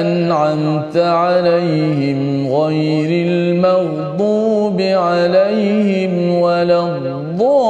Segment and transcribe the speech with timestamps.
[0.00, 2.20] أنعمت عليهم
[2.60, 6.12] غير المغضوب عليهم
[6.44, 7.60] ولا الضالين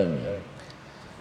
[0.00, 0.30] آمين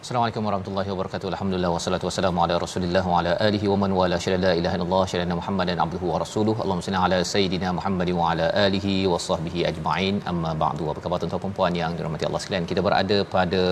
[0.09, 1.27] Assalamualaikum warahmatullahi wabarakatuh.
[1.33, 5.03] Alhamdulillah wassalatu wassalamu ala Rasulillah wa ala alihi wa man wala syada la ilaha illallah
[5.11, 6.55] syada Muhammadan abduhu wa rasuluh.
[6.63, 10.15] Allahumma salli ala sayidina Muhammad wa ala alihi wa sahbihi ajma'in.
[10.31, 10.83] Amma ba'du.
[10.91, 12.65] Apa khabar tuan-tuan dan puan yang dirahmati Allah sekalian?
[12.71, 13.63] Kita berada pada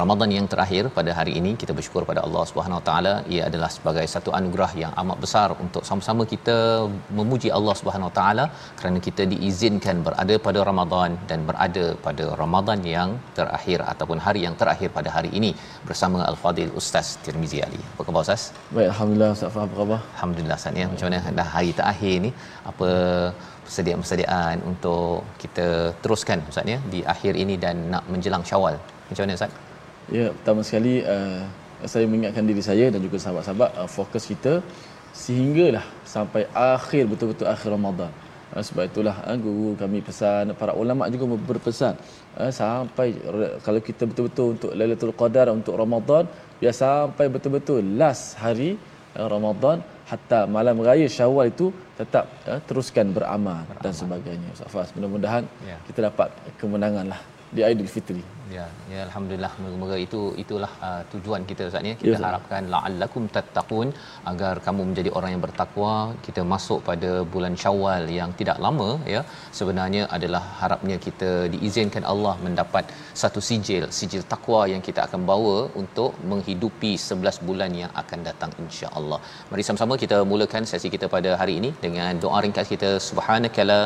[0.00, 3.70] Ramadan yang terakhir pada hari ini kita bersyukur pada Allah Subhanahu Wa Taala ia adalah
[3.76, 6.56] sebagai satu anugerah yang amat besar untuk sama-sama kita
[7.18, 8.44] memuji Allah Subhanahu Wa Taala
[8.80, 14.56] kerana kita diizinkan berada pada Ramadan dan berada pada Ramadan yang terakhir ataupun hari yang
[14.62, 15.52] terakhir pada hari ini
[15.88, 17.82] bersama Al-Fadil Ustaz Tirmizi Ali.
[17.92, 18.42] Apa khabar Ustaz?
[18.76, 20.00] Baik, Alhamdulillah Ustaz apa khabar?
[20.16, 20.88] Alhamdulillah Ustaz ya.
[20.92, 22.32] Macam mana dah hari terakhir ni
[22.72, 22.90] apa
[23.66, 25.66] persediaan-persediaan untuk kita
[26.04, 28.76] teruskan Ustaz ya di akhir ini dan nak menjelang Syawal.
[29.10, 29.64] Macam mana Ustaz?
[30.08, 31.44] Ya, pertama sekali uh,
[31.84, 34.64] saya mengingatkan diri saya dan juga sahabat-sahabat uh, fokus kita
[35.12, 38.08] sehinggalah sampai akhir betul-betul akhir Ramadan.
[38.56, 41.94] Uh, sebab itulah uh, guru kami pesan, para ulama juga berpesan
[42.40, 43.20] uh, sampai
[43.60, 46.24] kalau kita betul-betul untuk Lailatul Qadar untuk Ramadan
[46.56, 48.80] biar sampai betul-betul last hari
[49.12, 51.68] uh, Ramadan hatta malam raya Syawal itu
[52.00, 54.48] tetap uh, teruskan beramal, beramal dan sebagainya.
[54.56, 55.76] Ustaz Fas, mudah-mudahan ya.
[55.84, 57.20] kita dapat kemenangan lah
[57.52, 58.37] di Aidilfitri.
[58.56, 61.92] Ya, ya alhamdulillah moga-moga itu itulah uh, tujuan kita Ustaz ni.
[62.02, 63.88] Kita ya, harapkan la'allakum tattaqun
[64.30, 65.92] agar kamu menjadi orang yang bertakwa.
[66.26, 69.22] Kita masuk pada bulan Syawal yang tidak lama ya.
[69.58, 72.84] Sebenarnya adalah harapnya kita diizinkan Allah mendapat
[73.22, 78.52] satu sijil, sijil takwa yang kita akan bawa untuk menghidupi 11 bulan yang akan datang
[78.64, 79.20] insya-Allah.
[79.50, 83.80] Mari sama-sama kita mulakan sesi kita pada hari ini dengan doa ringkas kita subhanakala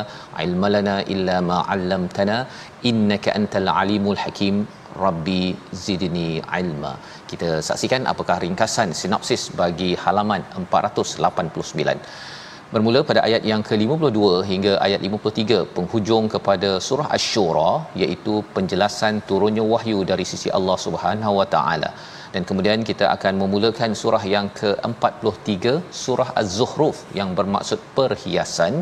[0.45, 2.37] ilmalana illa ma 'allamtana
[2.89, 4.52] innaka antal alimul hakim
[5.05, 5.41] rabbi
[5.85, 6.29] zidni
[6.61, 6.93] ilma.
[7.31, 11.97] Kita saksikan apakah ringkasan sinopsis bagi halaman 489
[12.73, 17.71] bermula pada ayat yang ke-52 hingga ayat 53 penghujung kepada surah asy-syura
[18.01, 21.91] iaitu penjelasan turunnya wahyu dari sisi Allah Subhanahu wa taala.
[22.33, 25.65] Dan kemudian kita akan memulakan surah yang ke-43
[26.03, 28.73] surah az-zukhruf yang bermaksud perhiasan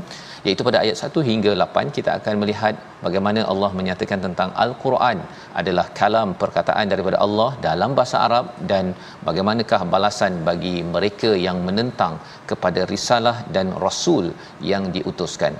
[0.45, 2.73] iaitu pada ayat 1 hingga 8 kita akan melihat
[3.05, 5.17] bagaimana Allah menyatakan tentang al-Quran
[5.61, 8.87] adalah kalam perkataan daripada Allah dalam bahasa Arab dan
[9.27, 12.15] bagaimanakah balasan bagi mereka yang menentang
[12.51, 14.27] kepada risalah dan rasul
[14.71, 15.55] yang diutuskan.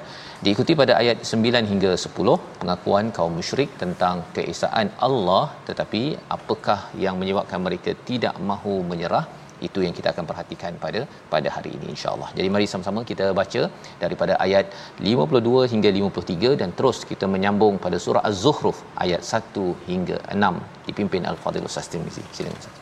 [0.45, 6.01] Diikuti pada ayat 9 hingga 10 pengakuan kaum musyrik tentang keesaan Allah tetapi
[6.37, 9.25] apakah yang menyebabkan mereka tidak mahu menyerah
[9.67, 11.01] itu yang kita akan perhatikan pada
[11.33, 12.29] pada hari ini insyaallah.
[12.37, 13.63] Jadi mari sama-sama kita baca
[14.03, 14.67] daripada ayat
[15.13, 21.25] 52 hingga 53 dan terus kita menyambung pada surah Az-Zukhruf ayat 1 hingga 6 dipimpin
[21.33, 22.23] Al-Fadhil Ustaz Tirmizi.
[22.37, 22.81] Silakan Ustaz.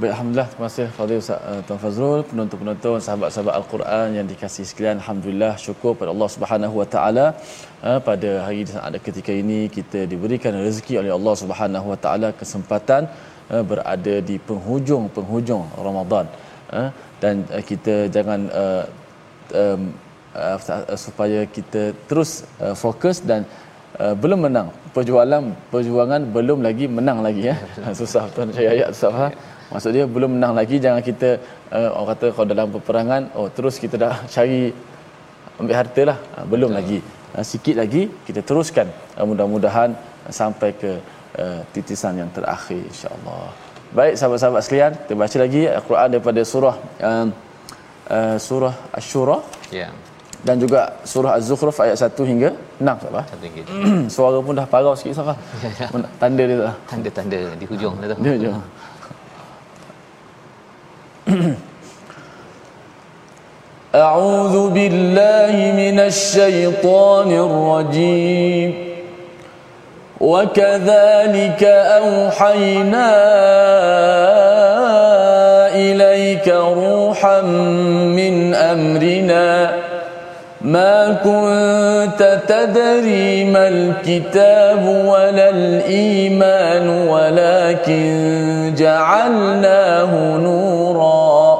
[0.00, 0.48] Baik, Alhamdulillah.
[0.50, 4.96] Terima kasih Fadil Ustaz uh, Tuan Fazrul, penonton-penonton, sahabat-sahabat Al-Quran yang dikasihi sekalian.
[5.02, 7.24] Alhamdulillah, syukur pada Allah Subhanahu Wa Taala
[7.88, 13.10] uh, pada hari ada ketika ini kita diberikan rezeki oleh Allah Subhanahu Wa Taala kesempatan
[13.54, 16.26] uh, berada di penghujung-penghujung Ramadan.
[16.68, 16.90] Uh,
[17.22, 18.84] dan uh, kita jangan uh,
[19.56, 19.82] um,
[20.36, 23.42] uh, supaya kita terus uh, fokus dan
[23.96, 24.68] Uh, belum menang.
[24.94, 25.42] Perjuangan
[25.72, 27.56] perjuangan belum lagi menang lagi ya
[27.98, 29.32] susah tuan saya ayat susah
[29.72, 31.30] Maksud dia belum menang lagi jangan kita
[31.72, 34.60] uh, orang kata kalau dalam peperangan oh terus kita dah cari
[35.60, 36.18] ambil harta lah.
[36.36, 36.78] Uh, belum Betul.
[36.78, 36.98] lagi.
[37.34, 38.88] Uh, sikit lagi kita teruskan
[39.30, 39.96] mudah-mudahan
[40.40, 40.90] sampai ke
[41.43, 43.49] uh, titisan yang terakhir insyaallah
[43.97, 46.75] baik sahabat-sahabat sekalian kita baca lagi al-Quran daripada surah
[47.09, 47.27] uh,
[48.17, 49.37] uh, surah asy-syura
[49.69, 49.91] ya yeah.
[50.47, 50.81] dan juga
[51.11, 52.51] surah az-zukhruf ayat 1 hingga
[52.83, 53.21] Enam tak apa?
[53.31, 53.65] Satu ringgit.
[54.15, 55.37] Suara pun dah parau sikit Sarah.
[55.63, 55.87] Ya, ya.
[56.19, 56.75] Tanda dia tak?
[56.91, 58.15] Tanda-tanda di hujung dah tu.
[58.19, 58.59] Di hujung.
[63.93, 68.86] أعوذ بالله من الشيطان الرجيم
[70.20, 73.10] وكذلك أوحينا
[75.74, 79.70] إليك روحا من أمرنا.
[80.60, 91.58] ما كنت تدري ما الكتاب ولا الإيمان ولكن جعلناه نورا.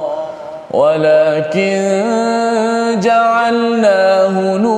[0.70, 2.04] ولكن
[3.00, 4.77] جعلناه نورا.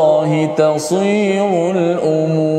[0.57, 2.51] تصير الأمور.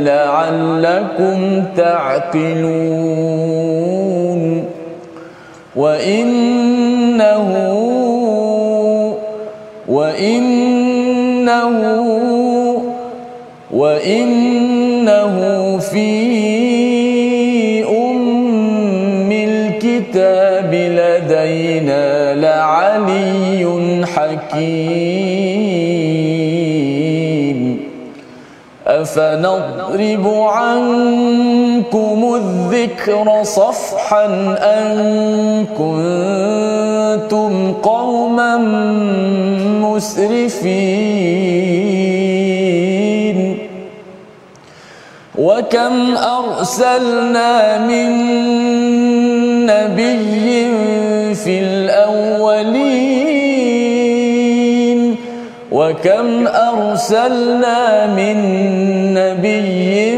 [0.05, 3.23] لعلكم تعقلون
[5.77, 7.49] وإنه
[9.89, 11.79] وإنه
[13.73, 15.37] وإنه
[15.79, 16.09] في
[17.85, 25.12] أم الكتاب لدينا لعلي حكيم
[28.87, 34.25] أفنضرب عنكم الذكر صفحا
[34.59, 38.57] أن كنتم قوما
[42.73, 43.59] مسرفين
[45.39, 48.11] وكم أرسلنا من
[49.67, 50.71] نبي
[51.35, 52.92] في الأولين
[55.73, 58.37] وكم أرسلنا من
[59.17, 60.13] نبي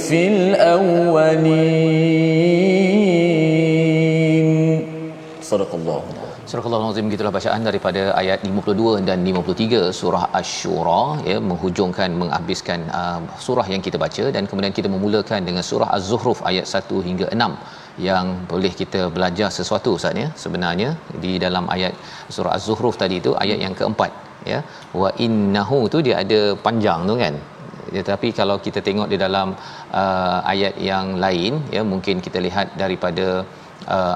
[0.00, 1.64] في الأولين.
[5.42, 6.03] صدق الله.
[6.54, 13.18] Surah Al-Azim gitulah bacaan daripada ayat 52 dan 53 surah Asy-Syura ya menghujungkan menghabiskan uh,
[13.44, 18.04] surah yang kita baca dan kemudian kita memulakan dengan surah Az-Zukhruf ayat 1 hingga 6
[18.08, 20.28] yang boleh kita belajar sesuatu Ustaz ya.
[20.44, 20.90] Sebenarnya
[21.24, 21.92] di dalam ayat
[22.36, 24.12] surah Az-Zukhruf tadi itu ayat yang keempat
[24.52, 24.60] ya
[25.02, 27.36] wa innahu tu dia ada panjang tu kan.
[27.98, 29.50] Tetapi kalau kita tengok di dalam
[30.02, 33.26] uh, ayat yang lain ya mungkin kita lihat daripada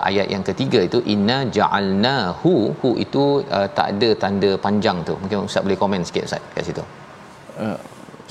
[0.09, 3.25] ayat yang ketiga itu inna ja'alnahu hu itu
[3.57, 5.15] uh, tak ada tanda panjang tu.
[5.23, 6.85] Mungkin ustaz boleh komen sikit ustaz kat situ.
[7.65, 7.79] Uh,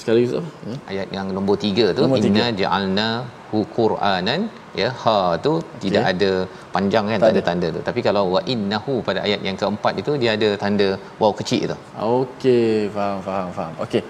[0.01, 0.37] sekali lagi
[0.71, 0.77] ya?
[0.91, 4.41] ayat yang nombor tiga tu nombor inna ja'alnahu qur'anan
[4.81, 6.13] ya ha tu tidak okay.
[6.13, 6.31] ada
[6.75, 7.81] panjang kan tak, tak ada tanda tu.
[7.89, 10.89] Tapi kalau wa innahu pada ayat yang keempat itu dia ada tanda
[11.21, 11.77] waw kecil tu.
[12.17, 13.73] Okey faham faham faham.
[13.85, 14.03] Okey.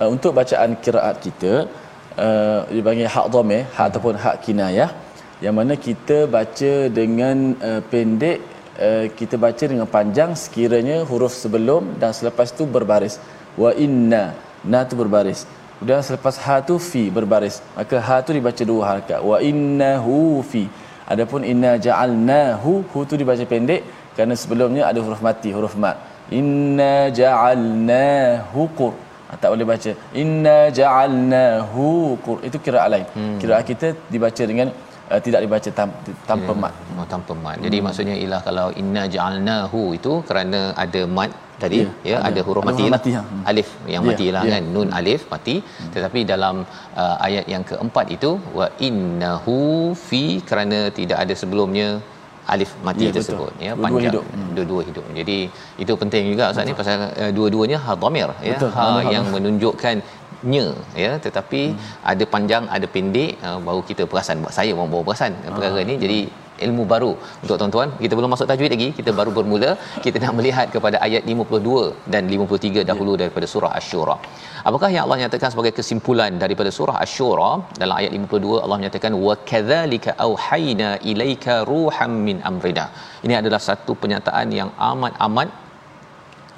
[0.00, 1.52] Uh, untuk bacaan kiraat kita
[2.26, 4.90] uh, dipanggil hak dhamir hak ataupun hak kinayah
[5.44, 7.36] yang mana kita baca dengan
[7.68, 8.38] uh, pendek
[8.86, 13.16] uh, kita baca dengan panjang sekiranya huruf sebelum dan selepas tu berbaris.
[13.62, 14.24] Wa inna
[14.72, 15.40] na tu berbaris.
[15.76, 17.56] Kemudian selepas ha tu fi berbaris.
[17.78, 19.20] Maka ha tu dibaca dua harakat.
[19.30, 20.64] Wa innahu fi.
[21.12, 23.82] Adapun inna ja'alnahu hu tu dibaca pendek
[24.16, 25.96] kerana sebelumnya ada huruf mati huruf mat
[26.38, 28.92] inna ja'alnahu qur.
[29.28, 29.90] Ha, tak boleh baca.
[30.22, 31.86] Inna ja'alnahu
[32.24, 32.38] qur.
[32.48, 33.06] Itu kira lain.
[33.16, 33.38] Hmm.
[33.42, 34.68] kira kita dibaca dengan
[35.12, 35.88] uh, tidak dibaca tam,
[36.30, 36.62] tanpa yeah.
[36.62, 36.74] mat.
[36.98, 37.56] Oh, tanpa mat.
[37.66, 37.86] Jadi hmm.
[37.86, 41.32] maksudnya ialah kalau inna ja'alnahu itu kerana ada mat
[41.62, 43.24] tadi yeah, ya ada, ada huruf ada mati, huruf mati lah.
[43.30, 43.44] Hmm.
[43.50, 44.52] alif yang yeah, mati lah yeah.
[44.54, 45.92] kan nun alif mati hmm.
[45.94, 46.56] tetapi dalam
[47.02, 49.56] uh, ayat yang keempat itu wa innahu
[50.08, 51.88] fi kerana tidak ada sebelumnya
[52.54, 53.66] alif mati ya, tersebut betul.
[53.66, 54.24] ya dua-dua panjang hidup.
[54.34, 54.50] Hmm.
[54.56, 55.38] dua-dua hidup jadi
[55.84, 58.70] itu penting juga ustaz ni pasal uh, dua-duanya ha dhamir ya betul.
[58.76, 59.96] ha yang menunjukkan
[60.52, 60.66] nya
[61.04, 61.12] ya.
[61.26, 61.92] Tetapi hmm.
[62.12, 64.54] ada panjang ada pendek uh, baru kita perasan buat.
[64.58, 65.96] Saya orang baru perasan uh, perkara ni.
[66.04, 66.18] Jadi
[66.66, 67.12] ilmu baru.
[67.44, 68.88] Untuk tuan-tuan kita belum masuk tajwid lagi.
[68.98, 69.70] Kita baru bermula.
[70.04, 73.20] Kita nak melihat kepada ayat 52 dan 53 dahulu yeah.
[73.22, 74.16] daripada surah asy-syura
[74.68, 77.50] apakah yang Allah nyatakan sebagai kesimpulan daripada surah asy-syura
[77.82, 82.86] dalam ayat 52 Allah menyatakan wa kadzalika auhayna ilaika ruham min amrina.
[83.26, 85.48] Ini adalah satu pernyataan yang amat-amat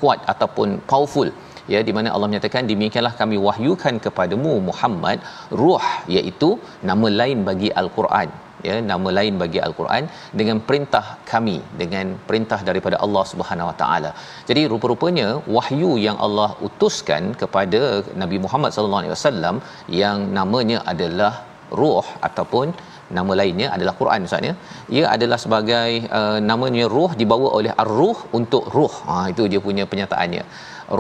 [0.00, 1.28] kuat ataupun powerful
[1.74, 5.18] ya di mana Allah menyatakan demikianlah kami wahyukan kepadamu Muhammad
[5.62, 6.50] ruh iaitu
[6.90, 8.30] nama lain bagi al-Quran
[8.66, 10.04] ya nama lain bagi al-Quran
[10.40, 14.10] dengan perintah kami dengan perintah daripada Allah Subhanahu Wa Taala.
[14.50, 17.82] Jadi rupa-rupanya wahyu yang Allah utuskan kepada
[18.22, 19.56] Nabi Muhammad sallallahu alaihi wasallam
[20.02, 21.32] yang namanya adalah
[21.80, 22.68] ruh ataupun
[23.16, 24.54] nama lainnya adalah Quran Ustaz ya.
[24.96, 28.94] Ia adalah sebagai uh, namanya ruh dibawa oleh ar-ruh untuk ruh.
[29.08, 30.42] Ha itu dia punya penyataannya.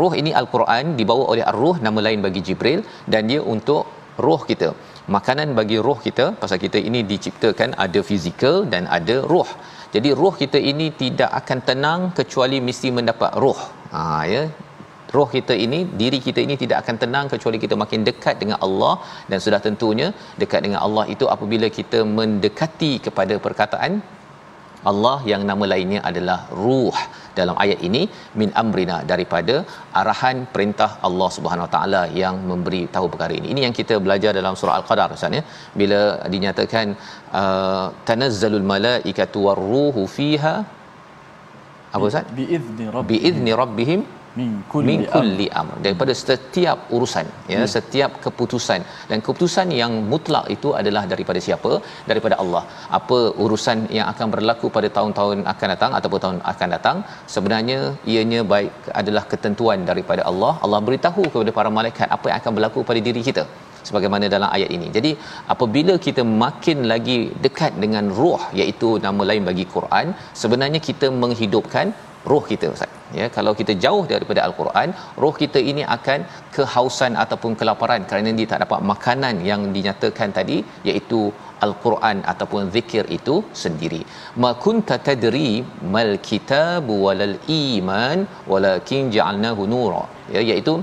[0.00, 2.80] Ruh ini al-Quran dibawa oleh ar-ruh nama lain bagi Jibril
[3.12, 3.82] dan dia untuk
[4.26, 4.70] roh kita.
[5.16, 9.48] Makanan bagi roh kita pasal kita ini diciptakan ada fizikal dan ada roh
[9.94, 13.60] jadi roh kita ini tidak akan tenang kecuali mesti mendapat roh
[13.94, 14.02] ha
[14.32, 14.42] ya.
[15.16, 18.94] Roh kita ini diri kita ini tidak akan tenang kecuali kita makin dekat dengan Allah.
[19.30, 20.08] Dan sudah tentunya
[20.42, 23.92] dekat dengan Allah itu apabila kita mendekati kepada perkataan
[24.90, 26.98] Allah yang nama lainnya adalah ruh
[27.38, 28.02] dalam ayat ini
[28.40, 29.54] min amrina daripada
[30.00, 33.48] arahan perintah Allah Subhanahu Wa Taala yang memberi tahu perkara ini.
[33.54, 35.42] Ini yang kita belajar dalam surah Al-Qadar Ustaz ya.
[35.80, 36.00] Bila
[36.34, 36.86] dinyatakan
[37.40, 40.56] uh, tanazzalul malaikatu warruhu fiha
[41.94, 42.26] apa Ustaz?
[42.38, 43.08] Bi izni rabbihim.
[43.10, 44.00] Bi izni rabbihim
[44.38, 45.76] min kulli, min kulli amr.
[45.86, 47.70] Daripada setiap urusan ya hmm.
[47.76, 48.80] setiap keputusan.
[49.10, 51.72] Dan keputusan yang mutlak itu adalah daripada siapa?
[52.10, 52.64] Daripada Allah.
[52.98, 56.98] Apa urusan yang akan berlaku pada tahun-tahun akan datang ataupun tahun akan datang
[57.36, 57.78] sebenarnya
[58.14, 60.52] ianya baik adalah ketentuan daripada Allah.
[60.66, 63.44] Allah beritahu kepada para malaikat apa yang akan berlaku pada diri kita
[63.88, 64.88] sebagaimana dalam ayat ini.
[64.96, 65.10] Jadi
[65.54, 70.06] apabila kita makin lagi dekat dengan roh iaitu nama lain bagi Quran,
[70.42, 71.88] sebenarnya kita menghidupkan
[72.32, 72.92] roh kita ustaz.
[73.18, 74.88] Ya kalau kita jauh daripada al-Quran
[75.22, 76.18] roh kita ini akan
[76.56, 80.58] kehausan ataupun kelaparan kerana dia tak dapat makanan yang dinyatakan tadi
[80.90, 81.20] iaitu
[81.66, 84.02] al-Quran ataupun zikir itu sendiri.
[84.42, 85.50] Ma kunta tadri
[85.96, 88.20] mal kitab walal iman
[88.52, 90.04] walakin ja'alnahu nura.
[90.36, 90.76] Ya iaitu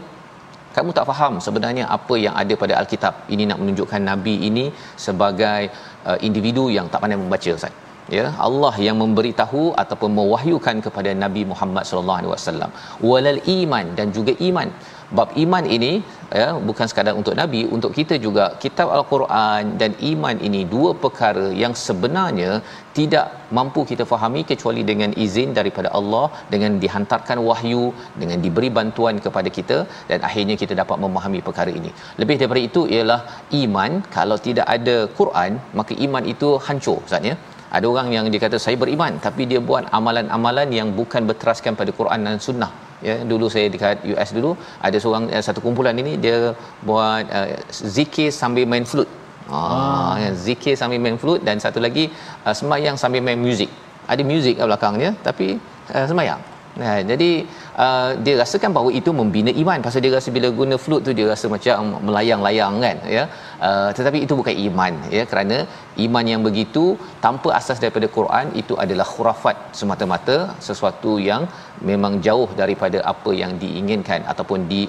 [0.75, 3.15] kamu tak faham sebenarnya apa yang ada pada al-kitab.
[3.33, 4.65] Ini nak menunjukkan nabi ini
[5.05, 5.61] sebagai
[6.09, 7.75] uh, individu yang tak pandai membaca ustaz
[8.17, 12.71] ya Allah yang memberitahu ataupun mewahyukan kepada Nabi Muhammad sallallahu alaihi wasallam.
[13.11, 14.69] Walal iman dan juga iman.
[15.17, 15.91] Bab iman ini
[16.37, 21.45] ya bukan sekadar untuk nabi untuk kita juga kitab al-Quran dan iman ini dua perkara
[21.61, 22.51] yang sebenarnya
[22.97, 27.85] tidak mampu kita fahami kecuali dengan izin daripada Allah dengan dihantarkan wahyu
[28.21, 29.77] dengan diberi bantuan kepada kita
[30.09, 31.91] dan akhirnya kita dapat memahami perkara ini.
[32.21, 33.21] Lebih daripada itu ialah
[33.63, 33.91] iman.
[34.17, 37.37] Kalau tidak ada Quran maka iman itu hancur ustaz ya
[37.71, 41.91] ada orang yang dia kata saya beriman tapi dia buat amalan-amalan yang bukan berteraskan pada
[41.99, 42.71] Quran dan sunnah.
[43.03, 46.55] Ya dulu saya dekat US dulu ada seorang uh, satu kumpulan ini dia
[46.89, 49.11] buat uh, zikir sambil main flute.
[49.45, 52.09] Ah ya, zikir sambil main flute dan satu lagi
[52.45, 53.69] uh, sembahyang sambil main muzik
[54.09, 55.57] ada muzik kat belakangnya tapi
[55.93, 56.41] uh, sembahyang.
[56.75, 57.47] Nah, jadi
[57.83, 61.27] uh, dia rasakan bahawa itu membina iman pasal dia rasa bila guna flute tu dia
[61.33, 63.23] rasa macam melayang-layang kan ya.
[63.67, 65.57] Uh, tetapi itu bukan iman ya kerana
[66.05, 66.85] iman yang begitu
[67.25, 71.43] tanpa asas daripada Quran itu adalah khurafat semata-mata sesuatu yang
[71.91, 74.83] memang jauh daripada apa yang diinginkan ataupun di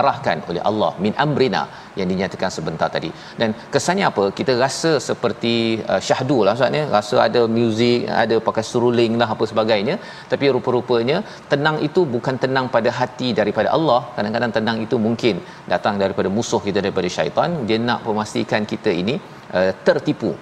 [0.00, 1.62] arahkan oleh Allah min amrina
[1.98, 3.10] yang dinyatakan sebentar tadi.
[3.40, 4.24] Dan kesannya apa?
[4.38, 5.54] Kita rasa seperti
[5.92, 9.96] uh, syahdu lah maksudnya rasa ada muzik ada pakai seruling lah apa sebagainya.
[10.32, 11.18] Tapi rupa-rupanya
[11.52, 14.00] tenang itu bukan tenang pada hati daripada Allah.
[14.16, 15.36] Kadang-kadang tenang itu mungkin
[15.72, 17.50] datang daripada musuh kita daripada syaitan.
[17.70, 19.16] Dia nak memastikan kita ini
[19.56, 20.32] uh, tertipu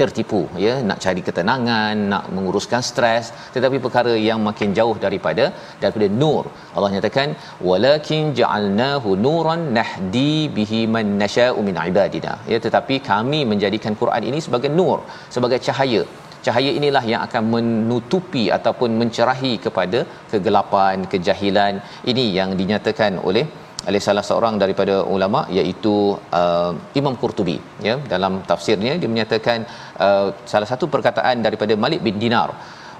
[0.00, 5.44] tertipu ya nak cari ketenangan nak menguruskan stres tetapi perkara yang makin jauh daripada
[5.82, 6.44] daripada nur.
[6.76, 7.28] Allah nyatakan
[7.68, 12.34] walakin ja'alnahu nuran nahdi bihi man nasha'u min ibadina.
[12.52, 14.98] Ya tetapi kami menjadikan Quran ini sebagai nur
[15.36, 16.02] sebagai cahaya.
[16.46, 19.98] Cahaya inilah yang akan menutupi ataupun mencerahi kepada
[20.30, 21.74] kegelapan kejahilan.
[22.10, 23.44] Ini yang dinyatakan oleh
[23.90, 25.94] oleh salah seorang daripada ulama iaitu
[26.40, 27.56] uh, Imam Qurtubi.
[27.88, 29.58] Ya dalam tafsirnya dia menyatakan
[30.06, 32.50] uh, salah satu perkataan daripada Malik bin Dinar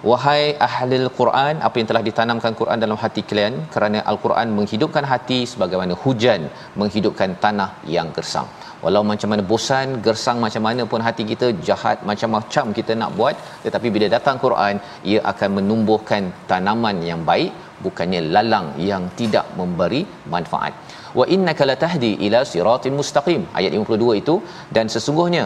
[0.08, 5.38] wahai ahli al-Quran apa yang telah ditanamkan Quran dalam hati kalian kerana al-Quran menghidupkan hati
[5.52, 6.42] sebagaimana hujan
[6.80, 8.48] menghidupkan tanah yang gersang.
[8.82, 13.36] Walau macam mana bosan gersang macam mana pun hati kita jahat macam-macam kita nak buat
[13.64, 14.76] tetapi bila datang Quran
[15.12, 17.52] ia akan menumbuhkan tanaman yang baik
[17.84, 20.02] bukannya lalang yang tidak memberi
[20.34, 20.72] manfaat.
[21.18, 23.42] Wa innaka latahdi ila siratin mustaqim.
[23.58, 24.34] Ayat 52 itu
[24.76, 25.44] dan sesungguhnya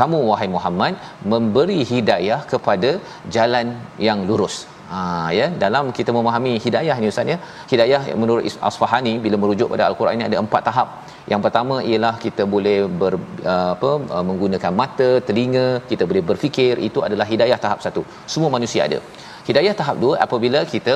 [0.00, 0.94] kamu wahai Muhammad
[1.32, 2.90] memberi hidayah kepada
[3.36, 3.68] jalan
[4.08, 4.56] yang lurus.
[4.90, 5.00] Ha
[5.38, 7.36] ya dalam kita memahami hidayah ni ustaz ya.
[7.72, 10.88] Hidayah menurut Asfahani bila merujuk pada al-Quran ini ada empat tahap.
[11.32, 13.12] Yang pertama ialah kita boleh ber,
[13.52, 18.02] uh, apa uh, menggunakan mata, telinga, kita boleh berfikir, itu adalah hidayah tahap satu.
[18.34, 18.98] Semua manusia ada.
[19.48, 20.94] Hidayah tahap dua apabila kita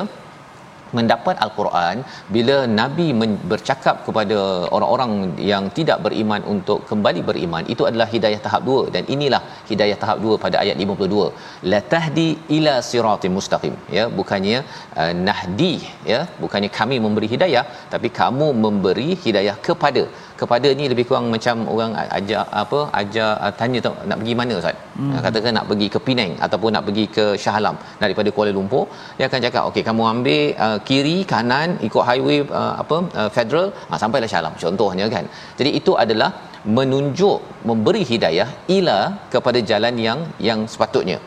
[0.98, 1.96] mendapat al-Quran
[2.36, 3.06] bila nabi
[3.52, 4.38] bercakap kepada
[4.76, 5.12] orang-orang
[5.52, 7.64] yang tidak beriman untuk kembali beriman.
[7.74, 12.28] Itu adalah hidayah tahap 2 dan inilah hidayah tahap 2 pada ayat 52 la tahdi
[12.58, 13.76] ila siratim mustaqim.
[13.96, 14.58] Ya bukannya
[15.00, 15.74] uh, nahdi
[16.12, 20.04] ya bukannya kami memberi hidayah tapi kamu memberi hidayah kepada
[20.40, 24.76] kepada ni lebih kurang macam orang ajak apa ajak tanya tu nak pergi mana ustaz?
[24.98, 25.12] Hmm.
[25.26, 28.84] katakan nak pergi ke Penang ataupun nak pergi ke Shah Alam daripada Kuala Lumpur
[29.18, 33.68] dia akan cakap okey kamu ambil uh, kiri kanan ikut highway uh, apa uh, federal
[33.92, 34.56] uh, sampailah Shah Alam.
[34.64, 35.24] Contohnya kan.
[35.58, 36.30] Jadi itu adalah
[36.78, 37.38] menunjuk
[37.70, 38.98] memberi hidayah ila
[39.34, 41.18] kepada jalan yang yang sepatutnya.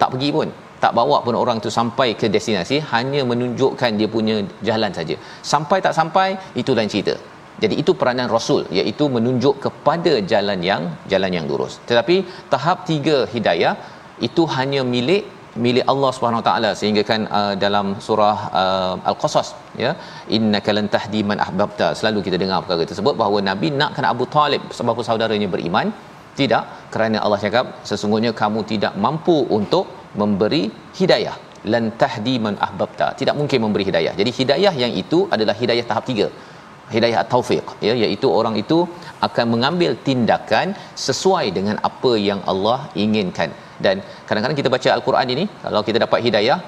[0.00, 0.48] Tak pergi pun
[0.84, 4.36] tak bawa pun orang tu sampai ke destinasi hanya menunjukkan dia punya
[4.68, 5.16] jalan saja.
[5.52, 6.28] Sampai tak sampai
[6.62, 7.14] itu lain cerita
[7.62, 10.82] jadi itu peranan rasul iaitu menunjuk kepada jalan yang
[11.12, 11.74] jalan yang lurus.
[11.90, 12.16] Tetapi
[12.52, 13.74] tahap tiga hidayah
[14.28, 15.24] itu hanya milik
[15.64, 16.70] milik Allah Subhanahu Wa Taala.
[16.80, 19.48] Sehingga kan uh, dalam surah uh, Al-Qasas
[19.84, 19.92] ya
[20.36, 21.88] innaka lan tahdi man ahbabta.
[22.00, 25.88] Selalu kita dengar perkara tersebut bahawa nabi nakkan Abu Talib sebab saudaranya beriman.
[26.38, 29.86] Tidak kerana Allah cakap sesungguhnya kamu tidak mampu untuk
[30.22, 30.62] memberi
[31.00, 31.36] hidayah.
[31.72, 33.06] Lan tahdi man ahbabta.
[33.20, 34.12] Tidak mungkin memberi hidayah.
[34.20, 36.04] Jadi hidayah yang itu adalah hidayah tahap
[36.94, 38.78] hidayah taufiq ya iaitu orang itu
[39.26, 40.76] akan mengambil tindakan
[41.06, 43.50] sesuai dengan apa yang Allah inginkan.
[43.84, 46.58] Dan kadang-kadang kita baca al-Quran ini kalau kita dapat hidayah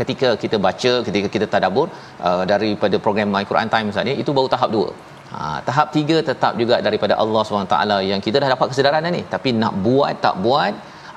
[0.00, 1.86] ketika kita baca ketika kita tadabbur
[2.28, 6.52] uh, daripada program My Quran Time misalnya itu baru tahap 2 Ha, tahap tiga tetap
[6.60, 7.76] juga daripada Allah SWT
[8.10, 9.22] yang kita dah dapat kesedaran ni.
[9.34, 10.72] Tapi nak buat tak buat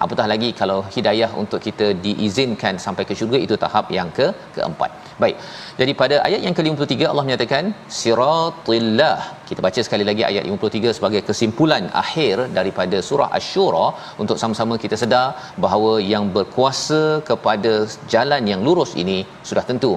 [0.06, 4.92] apatah lagi kalau hidayah untuk kita diizinkan sampai ke syurga itu tahap yang ke keempat
[5.24, 5.38] baik
[5.82, 7.66] jadi pada ayat yang ke-53 Allah menyatakan
[8.00, 9.18] siratillah
[9.50, 13.86] kita baca sekali lagi ayat 53 sebagai kesimpulan akhir daripada surah asy-syura
[14.24, 15.28] untuk sama-sama kita sedar
[15.66, 17.74] bahawa yang berkuasa kepada
[18.16, 19.18] jalan yang lurus ini
[19.50, 19.94] sudah tentu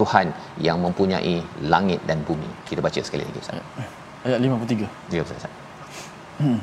[0.00, 0.28] Tuhan
[0.66, 1.36] yang mempunyai
[1.72, 2.50] langit dan bumi.
[2.68, 3.88] Kita baca sekali lagi Ustaz.
[4.28, 5.16] Ayat 53.
[5.16, 5.48] Ya Ustaz.
[6.40, 6.60] Hmm.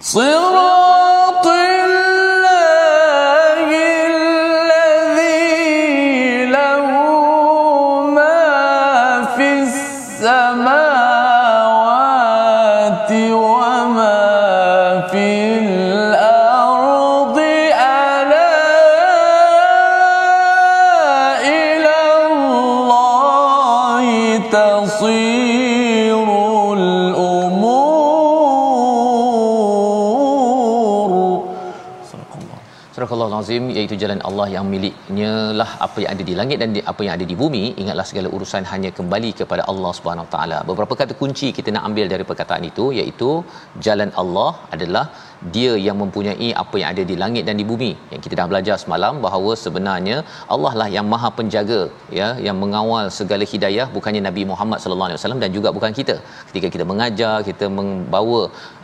[0.00, 2.08] صراط الله
[5.16, 5.36] الذي
[6.46, 6.86] له
[8.16, 11.15] ما في السماوات
[33.60, 37.00] nachdem iaitu jalan Allah yang miliknya lah apa yang ada di langit dan di, apa
[37.06, 37.64] yang ada di bumi.
[37.82, 40.58] Ingatlah segala urusan hanya kembali kepada Allah Subhanahu taala.
[40.70, 43.30] Beberapa kata kunci kita nak ambil dari perkataan itu iaitu
[43.86, 45.04] jalan Allah adalah
[45.54, 47.90] dia yang mempunyai apa yang ada di langit dan di bumi.
[48.12, 50.16] Yang kita dah belajar semalam bahawa sebenarnya
[50.54, 51.80] Allah lah yang maha penjaga
[52.20, 56.16] ya yang mengawal segala hidayah bukannya Nabi Muhammad sallallahu alaihi wasallam dan juga bukan kita.
[56.48, 58.40] Ketika kita mengajar kita membawa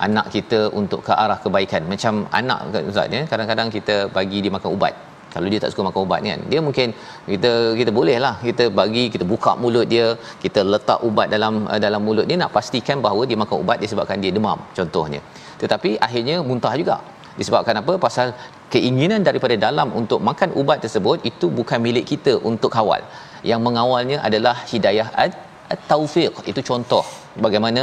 [0.08, 1.82] anak kita untuk ke arah kebaikan.
[1.94, 2.60] Macam anak
[2.92, 4.91] ustaz ya kadang-kadang kita bagi dia makan ubat
[5.34, 6.88] kalau dia tak suka makan ubat kan dia mungkin
[7.32, 8.34] kita kita boleh lah.
[8.48, 10.06] Kita bagi kita buka mulut dia
[10.44, 14.18] kita letak ubat dalam uh, dalam mulut dia nak pastikan bahawa dia makan ubat disebabkan
[14.24, 15.20] dia demam contohnya.
[15.62, 16.98] Tetapi akhirnya muntah juga.
[17.40, 17.92] Disebabkan apa?
[18.06, 18.28] Pasal
[18.72, 23.02] keinginan daripada dalam untuk makan ubat tersebut itu bukan milik kita untuk kawal.
[23.50, 26.34] Yang mengawalnya adalah hidayah at-taufiq.
[26.50, 27.04] Itu contoh.
[27.44, 27.82] Bagaimana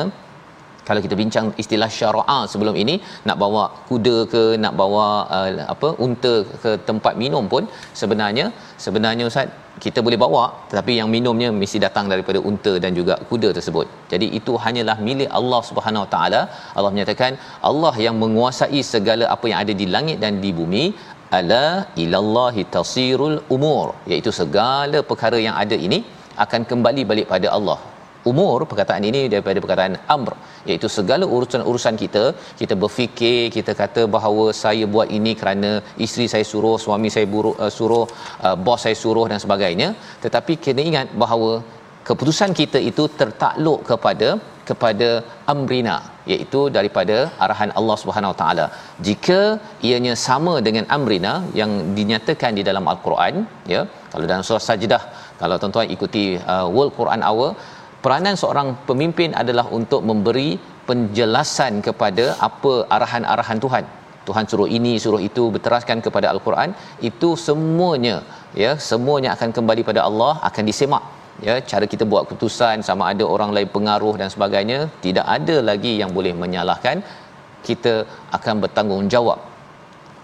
[0.89, 2.95] kalau kita bincang istilah syara'a sebelum ini
[3.29, 7.65] nak bawa kuda ke nak bawa uh, apa unta ke tempat minum pun
[8.01, 8.45] sebenarnya
[8.85, 9.49] sebenarnya ustaz
[9.83, 13.87] kita boleh bawa tetapi yang minumnya mesti datang daripada unta dan juga kuda tersebut.
[14.13, 16.41] Jadi itu hanyalah milik Allah Subhanahu Wa Taala.
[16.77, 17.31] Allah menyatakan
[17.69, 20.85] Allah yang menguasai segala apa yang ada di langit dan di bumi.
[21.37, 21.65] Ala
[22.03, 25.99] ilallahi tasirul umur iaitu segala perkara yang ada ini
[26.45, 27.79] akan kembali balik pada Allah
[28.31, 30.33] umur perkataan ini daripada perkataan amr
[30.69, 32.23] iaitu segala urusan-urusan kita
[32.61, 35.71] kita berfikir kita kata bahawa saya buat ini kerana
[36.05, 38.05] isteri saya suruh suami saya buruk uh, suruh
[38.45, 39.89] uh, bos saya suruh dan sebagainya.
[40.23, 41.51] Tetapi kena ingat bahawa
[42.07, 44.29] keputusan kita itu tertakluk kepada
[44.69, 45.09] kepada
[45.51, 45.95] amrina
[46.31, 48.65] iaitu daripada arahan Allah Subhanahu taala.
[49.07, 49.39] Jika
[49.87, 53.35] ianya sama dengan amrina yang dinyatakan di dalam al-Quran
[53.73, 55.03] ya kalau dalam surah sajdah
[55.41, 57.49] kalau tuan-tuan ikuti uh, World Quran Hour
[58.03, 60.49] peranan seorang pemimpin adalah untuk memberi
[60.89, 63.85] penjelasan kepada apa arahan-arahan Tuhan.
[64.27, 66.69] Tuhan suruh ini, suruh itu, berteraskan kepada al-Quran,
[67.09, 68.17] itu semuanya
[68.63, 71.03] ya, semuanya akan kembali pada Allah, akan disemak.
[71.47, 75.93] Ya, cara kita buat keputusan sama ada orang lain pengaruh dan sebagainya, tidak ada lagi
[76.01, 76.97] yang boleh menyalahkan.
[77.67, 77.93] Kita
[78.37, 79.48] akan bertanggungjawab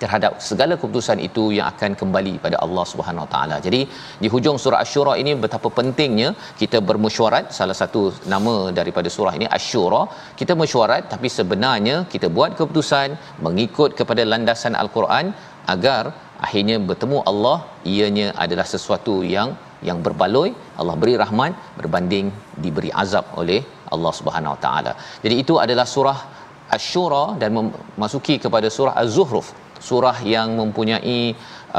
[0.01, 3.57] terhadap segala keputusan itu yang akan kembali pada Allah Subhanahu Wa Taala.
[3.65, 3.81] Jadi
[4.23, 6.29] di hujung surah Asy-Syura ini betapa pentingnya
[6.61, 8.01] kita bermesyuarat salah satu
[8.33, 10.01] nama daripada surah ini Asy-Syura.
[10.41, 15.27] Kita mesyuarat tapi sebenarnya kita buat keputusan mengikut kepada landasan Al-Quran
[15.75, 16.03] agar
[16.45, 17.57] akhirnya bertemu Allah
[17.93, 19.49] ianya adalah sesuatu yang
[19.87, 20.49] yang berbaloi
[20.81, 22.27] Allah beri rahmat berbanding
[22.63, 23.59] diberi azab oleh
[23.93, 24.93] Allah Subhanahu Wa Taala.
[25.23, 26.19] Jadi itu adalah surah
[26.75, 29.47] Asy-Syura dan memasuki kepada surah Az-Zuhruf
[29.87, 31.19] surah yang mempunyai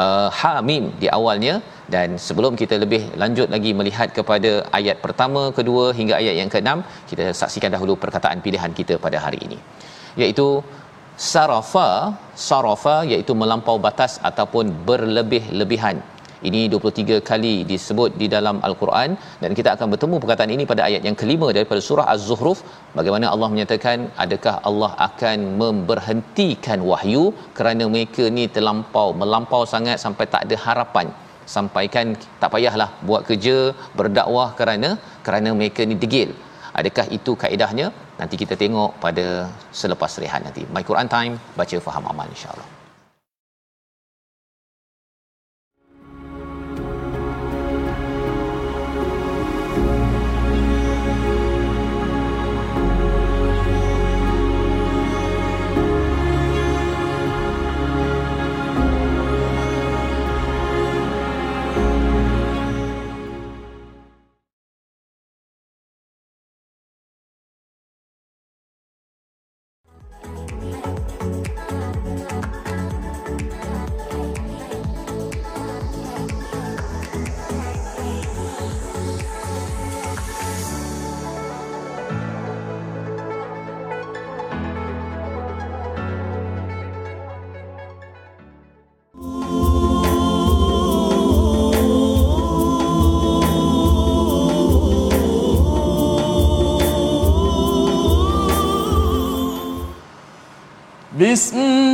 [0.02, 1.54] uh, hamim di awalnya
[1.94, 6.78] dan sebelum kita lebih lanjut lagi melihat kepada ayat pertama, kedua hingga ayat yang keenam,
[7.10, 9.58] kita saksikan dahulu perkataan pilihan kita pada hari ini.
[10.22, 10.48] Iaitu
[11.16, 11.88] sarafa,
[12.48, 15.98] sarafa iaitu melampau batas ataupun berlebih-lebihan
[16.48, 19.10] ini 23 kali disebut di dalam al-Quran
[19.42, 22.60] dan kita akan bertemu perkataan ini pada ayat yang kelima daripada surah Az-Zukhruf
[22.98, 27.24] bagaimana Allah menyatakan adakah Allah akan memberhentikan wahyu
[27.58, 31.08] kerana mereka ni terlampau melampau sangat sampai tak ada harapan?
[31.56, 32.06] Sampaikan
[32.42, 33.56] tak payahlah buat kerja
[33.98, 34.90] berdakwah kerana
[35.26, 36.30] kerana mereka ni degil.
[36.80, 37.86] Adakah itu kaedahnya
[38.20, 39.26] nanti kita tengok pada
[39.82, 40.64] selepas rehat nanti.
[40.74, 42.75] My Quran time baca faham amal insyaallah
[101.25, 101.84] بسم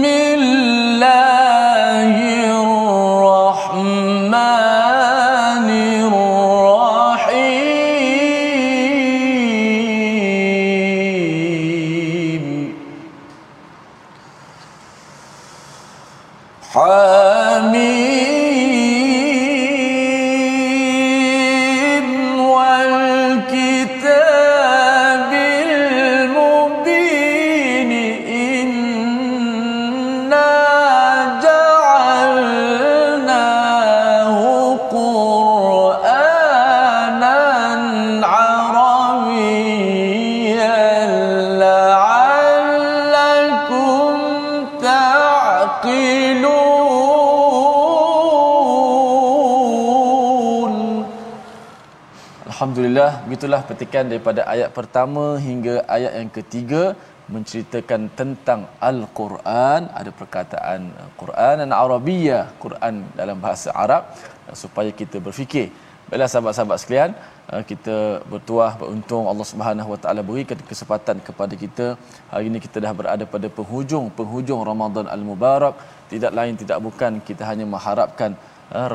[53.53, 56.83] Begitulah petikan daripada ayat pertama hingga ayat yang ketiga
[57.29, 60.89] menceritakan tentang Al-Quran, ada perkataan
[61.21, 64.09] Quran dan Arabiyah, Quran dalam bahasa Arab
[64.57, 65.69] supaya kita berfikir.
[66.09, 67.11] Baiklah sahabat-sahabat sekalian,
[67.53, 67.97] eh, kita
[68.33, 71.87] bertuah beruntung Allah Subhanahu Wa Taala berikan kesempatan kepada kita.
[72.33, 75.77] Hari ini kita dah berada pada penghujung penghujung Ramadan Al-Mubarak.
[76.13, 78.33] Tidak lain tidak bukan kita hanya mengharapkan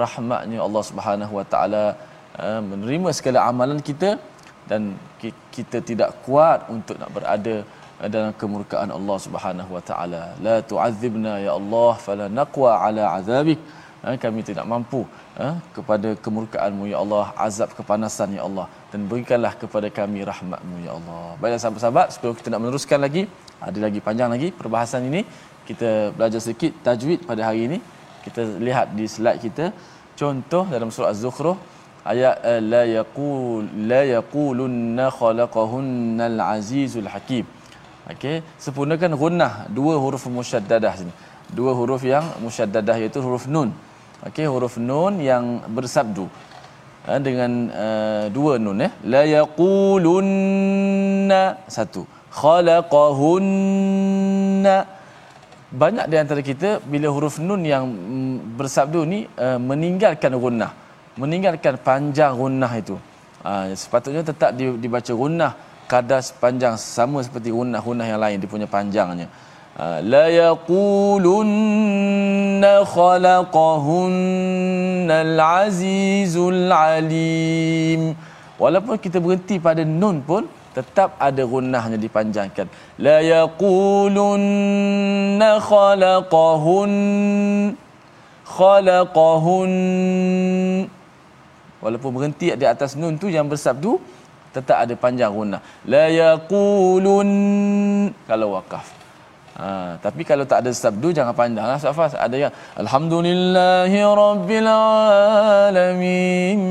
[0.02, 1.86] rahmatnya Allah Subhanahu Wa Taala
[2.42, 4.18] uh, menerima segala amalan kita
[4.70, 4.82] dan
[5.22, 7.56] ki- kita tidak kuat untuk nak berada
[8.14, 10.24] dalam kemurkaan Allah Subhanahu wa taala.
[10.48, 13.60] La tu'adzibna ya Allah fala naqwa ala azabik.
[14.04, 15.00] Ha, kami tidak mampu
[15.40, 18.66] ha, kepada kemurkaanmu ya Allah azab kepanasan ya Allah.
[18.92, 21.24] Dan berikanlah kepada kami rahmatmu ya Allah.
[21.42, 23.24] Baiklah sahabat-sahabat sebelum kita nak meneruskan lagi
[23.68, 25.22] ada lagi panjang lagi perbahasan ini
[25.70, 27.80] kita belajar sedikit tajwid pada hari ini.
[28.26, 29.66] Kita lihat di slide kita.
[30.20, 31.58] Contoh dalam surah az-zukhruf
[32.12, 37.46] ayat eh, la yaqul la yaqulunna khalaqahunnal azizul hakim.
[38.12, 41.14] Okey sempurnakan gunnah dua huruf musyaddadah sini.
[41.58, 43.70] Dua huruf yang musyaddadah iaitu huruf nun.
[44.28, 45.44] Okey huruf nun yang
[45.78, 46.26] bersabdu.
[47.08, 51.42] Ha, dengan uh, dua nun ya la yaqulunna
[51.78, 52.02] satu.
[52.40, 54.78] Khalaqahunna.
[55.68, 60.72] Banyak di antara kita bila huruf nun yang mm, bersabdu ni uh, meninggalkan gunnah
[61.18, 63.02] meninggalkan panjang gunnah itu.
[63.42, 65.54] Uh, sepatutnya tetap dibaca gunnah
[65.88, 69.28] kadar sepanjang sama seperti gunnah-gunnah yang lain dia punya panjangnya.
[69.78, 71.54] Uh, la yaqulunna
[72.96, 78.16] khalaqahunnal azizul alim.
[78.58, 82.70] Walaupun kita berhenti pada nun pun tetap ada gunnahnya dipanjangkan.
[83.02, 86.92] La yaqulunna khalaqahun
[88.58, 89.72] khalaqahun
[91.84, 94.00] walaupun berhenti di atas nun tu yang bersabdu
[94.56, 97.30] tetap ada panjang gunnah la yaqulun
[98.30, 98.98] kalau wakaf
[99.58, 102.14] Ha, tapi kalau tak ada sabdu jangan pandang lah Safas.
[102.14, 104.70] Ada yang Alhamdulillahi Rabbil
[105.74, 106.62] Alamin.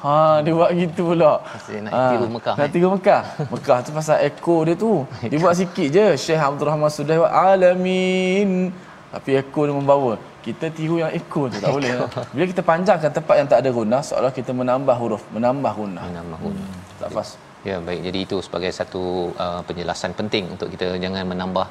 [0.00, 1.44] Ha, dia buat gitu pula.
[1.44, 2.56] Nak ha, tiru Mekah.
[2.56, 3.22] Nak tiru Mekah.
[3.52, 5.04] Mekah tu pasal ekor dia tu.
[5.28, 6.16] Dia buat sikit je.
[6.16, 8.72] Syekh Abdul Rahman sudah buat Alamin.
[9.12, 10.16] Tapi ekor dia membawa.
[10.44, 11.90] Kita tiru yang ekor tu tak boleh.
[12.36, 15.22] Bila kita panjangkan tempat yang tak ada guna, seolah kita menambah huruf.
[15.36, 16.00] Menambah guna.
[16.08, 16.62] Menambah guna.
[16.62, 17.00] Hmm.
[17.00, 17.28] Safas.
[17.68, 21.66] Ya baik jadi itu sebagai satu uh, penjelasan penting untuk kita jangan menambah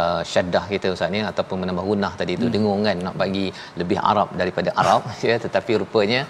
[0.00, 2.54] uh, syaddah kita ustaz ni ataupun menambah gunnah tadi itu hmm.
[2.54, 3.46] dengung kan nak bagi
[3.80, 6.20] lebih Arab daripada Arab ya tetapi rupanya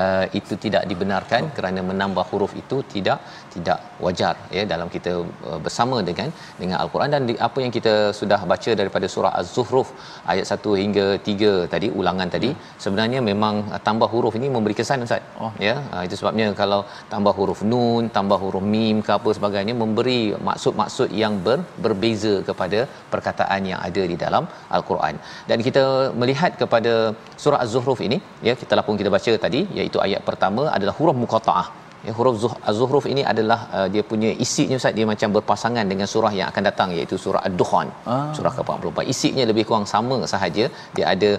[0.00, 1.52] uh, itu tidak dibenarkan oh.
[1.56, 3.18] kerana menambah huruf itu tidak
[3.54, 5.12] tidak wajar ya dalam kita
[5.48, 6.28] uh, bersama dengan
[6.60, 9.88] dengan al-Quran dan di, apa yang kita sudah baca daripada surah az-zukhruf
[10.32, 12.62] ayat 1 hingga 3 tadi ulangan tadi hmm.
[12.84, 15.52] sebenarnya memang uh, tambah huruf ini memberi kesan ustaz oh.
[15.66, 16.80] ya uh, itu sebabnya kalau
[17.14, 22.80] tambah huruf nun tambah huruf mim ke apa sebagainya memberi maksud-maksud yang ber, berbeza kepada
[23.12, 24.46] perkataan yang ada di dalam
[24.78, 25.16] al-Quran
[25.50, 25.84] dan kita
[26.22, 26.94] melihat kepada
[27.42, 31.68] surah az-zukhruf ini ya kita lapung kita baca tadi iaitu ayat pertama adalah huruf muqattaah
[32.06, 32.34] ya huruf
[32.70, 36.62] az-zukhruf ini adalah uh, dia punya isinya ustaz dia macam berpasangan dengan surah yang akan
[36.68, 38.18] datang iaitu surah ad-dukhan ah.
[38.36, 40.64] surah ke-44 isinya lebih kurang sama sahaja
[40.96, 41.30] dia ada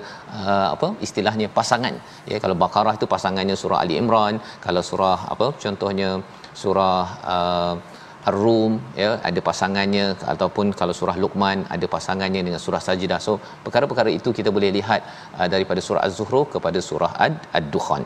[0.41, 1.95] uh, apa istilahnya pasangan
[2.34, 6.12] ya kalau baqarah itu pasangannya surah ali imran kalau surah apa contohnya
[6.63, 7.04] surah
[7.36, 7.76] uh,
[8.30, 13.19] Ar-Rum ya ada pasangannya ataupun kalau surah Luqman ada pasangannya dengan surah Sajdah.
[13.28, 13.34] So
[13.65, 15.02] perkara-perkara itu kita boleh lihat
[15.39, 17.12] uh, daripada surah Az-Zukhruf kepada surah
[17.60, 18.06] Ad-Dukhan.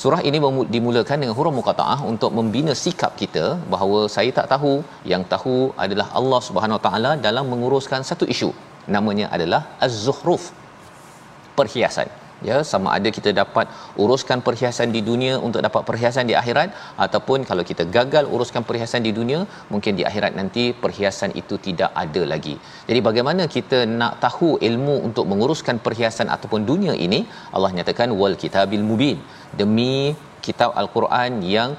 [0.00, 0.38] Surah ini
[0.74, 4.72] dimulakan dengan huruf muqataah untuk membina sikap kita bahawa saya tak tahu,
[5.12, 8.50] yang tahu adalah Allah Subhanahu Taala dalam menguruskan satu isu.
[8.94, 10.44] Namanya adalah Az-Zukhruf.
[11.58, 12.08] Perhiasan
[12.48, 13.66] ya sama ada kita dapat
[14.02, 16.68] uruskan perhiasan di dunia untuk dapat perhiasan di akhirat
[17.06, 19.40] ataupun kalau kita gagal uruskan perhiasan di dunia
[19.72, 22.56] mungkin di akhirat nanti perhiasan itu tidak ada lagi.
[22.88, 27.20] Jadi bagaimana kita nak tahu ilmu untuk menguruskan perhiasan ataupun dunia ini?
[27.56, 29.18] Allah nyatakan wal kitabil mubin.
[29.60, 29.94] Demi
[30.46, 31.70] kitab al-Quran yang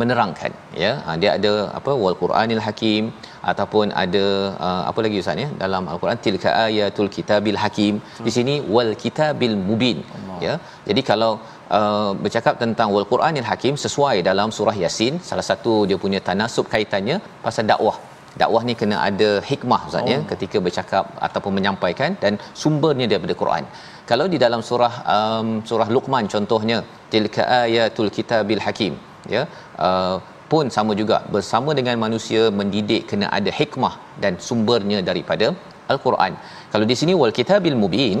[0.00, 3.04] menerangkan ya ha, dia ada apa wal quranil hakim
[3.50, 4.24] ataupun ada
[4.66, 8.24] uh, apa lagi ustaz ya dalam al-Quran tilka ayatul kitabil hakim hmm.
[8.26, 10.38] di sini wal kitabil mubin Allah.
[10.46, 10.54] ya
[10.88, 11.32] jadi kalau
[11.78, 16.68] uh, bercakap tentang wal quranil hakim sesuai dalam surah yasin salah satu dia punya tanasub
[16.74, 17.96] kaitannya pasal dakwah
[18.40, 20.26] dakwah ni kena ada hikmah ustaz ya oh.
[20.32, 23.64] ketika bercakap ataupun menyampaikan dan sumbernya daripada Quran
[24.10, 26.78] kalau di dalam surah um, surah luqman contohnya
[27.14, 28.94] tilka ayatul kitabil hakim
[29.34, 29.42] ya
[29.86, 30.16] uh,
[30.50, 35.48] pun sama juga bersama dengan manusia mendidik kena ada hikmah dan sumbernya daripada
[35.92, 36.32] al-Quran.
[36.72, 38.18] Kalau di sini wal kitabil mubin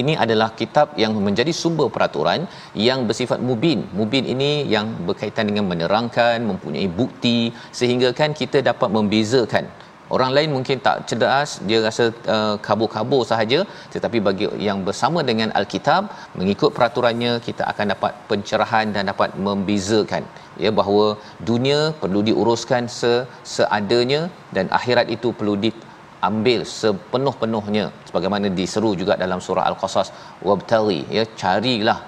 [0.00, 2.48] ini adalah kitab yang menjadi sumber peraturan
[2.88, 3.80] yang bersifat mubin.
[3.98, 7.38] Mubin ini yang berkaitan dengan menerangkan, mempunyai bukti
[7.80, 9.66] sehingga kan kita dapat membezakan
[10.14, 13.60] Orang lain mungkin tak cerdas, dia rasa uh, kabur-kabur sahaja,
[13.94, 16.02] tetapi bagi yang bersama dengan Alkitab,
[16.40, 20.24] mengikut peraturannya kita akan dapat pencerahan dan dapat membezakan
[20.64, 21.06] ya bahawa
[21.50, 23.12] dunia perlu diuruskan se
[23.54, 24.20] seadanya
[24.56, 25.70] dan akhirat itu perlu di
[26.28, 27.84] ambil sepenuh-penuhnya.
[28.08, 30.10] Sebagaimana diseru juga dalam surah al-qasas
[30.48, 31.98] wabtaghi ya carilah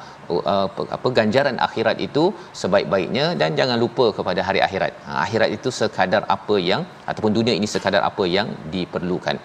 [0.52, 2.24] uh, apa ganjaran akhirat itu
[2.60, 4.92] sebaik-baiknya dan jangan lupa kepada hari akhirat.
[5.06, 9.38] Ha, akhirat itu sekadar apa yang ataupun dunia ini sekadar apa yang diperlukan.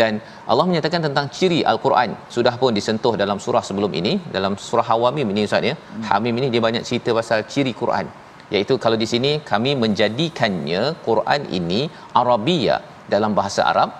[0.00, 0.12] Dan
[0.50, 5.30] Allah menyatakan tentang ciri al-Quran sudah pun disentuh dalam surah sebelum ini dalam surah Hawamim
[5.34, 5.74] ini ustaz ya.
[5.74, 6.02] Hmm.
[6.08, 8.06] Hamim ini dia banyak cerita pasal ciri Quran
[8.54, 11.80] iaitu kalau di sini kami menjadikannya Quran ini
[12.22, 12.76] Arabia
[13.14, 13.90] dalam bahasa Arab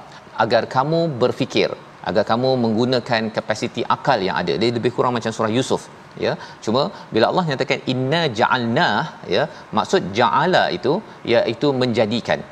[0.44, 1.70] agar kamu berfikir
[2.10, 5.82] agar kamu menggunakan kapasiti akal yang ada dia lebih kurang macam surah Yusuf
[6.24, 6.32] ya.
[6.64, 6.82] Cuma
[7.14, 8.90] bila Allah nyatakan inna ja'alna
[9.34, 9.44] ya
[9.78, 10.94] maksud ja'ala itu
[11.34, 12.42] iaitu menjadikan.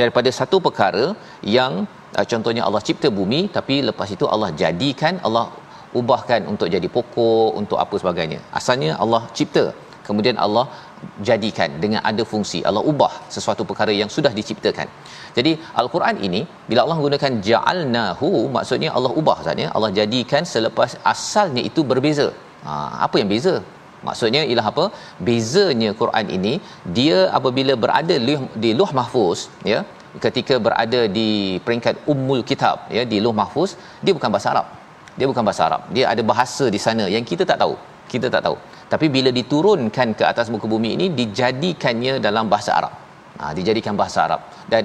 [0.00, 1.06] Daripada satu perkara
[1.56, 1.72] yang
[2.18, 5.46] uh, contohnya Allah cipta bumi tapi lepas itu Allah jadikan Allah
[6.00, 8.40] ubahkan untuk jadi pokok untuk apa sebagainya.
[8.60, 9.66] Asalnya Allah cipta.
[10.08, 10.64] Kemudian Allah
[11.28, 12.58] jadikan dengan ada fungsi.
[12.68, 14.88] Allah ubah sesuatu perkara yang sudah diciptakan.
[15.36, 16.40] Jadi al-Quran ini
[16.70, 19.38] bila Allah menggunakan ja'alnahu maksudnya Allah ubah
[19.76, 22.28] Allah jadikan selepas asalnya itu berbeza
[22.66, 22.72] ha,
[23.06, 23.54] apa yang beza?
[24.08, 24.84] Maksudnya ialah apa?
[25.26, 26.52] Bezanya Quran ini
[26.98, 28.16] dia apabila berada
[28.64, 29.40] di luh mahfuz
[29.72, 29.80] ya
[30.24, 31.28] ketika berada di
[31.64, 33.72] peringkat ummul kitab ya di luh mahfuz
[34.04, 34.66] dia bukan bahasa Arab.
[35.18, 35.82] Dia bukan bahasa Arab.
[35.96, 37.74] Dia ada bahasa di sana yang kita tak tahu.
[38.12, 38.56] Kita tak tahu.
[38.92, 42.94] Tapi bila diturunkan ke atas muka bumi ini dijadikannya dalam bahasa Arab.
[43.40, 44.40] Ha, dijadikan bahasa Arab.
[44.72, 44.82] Dan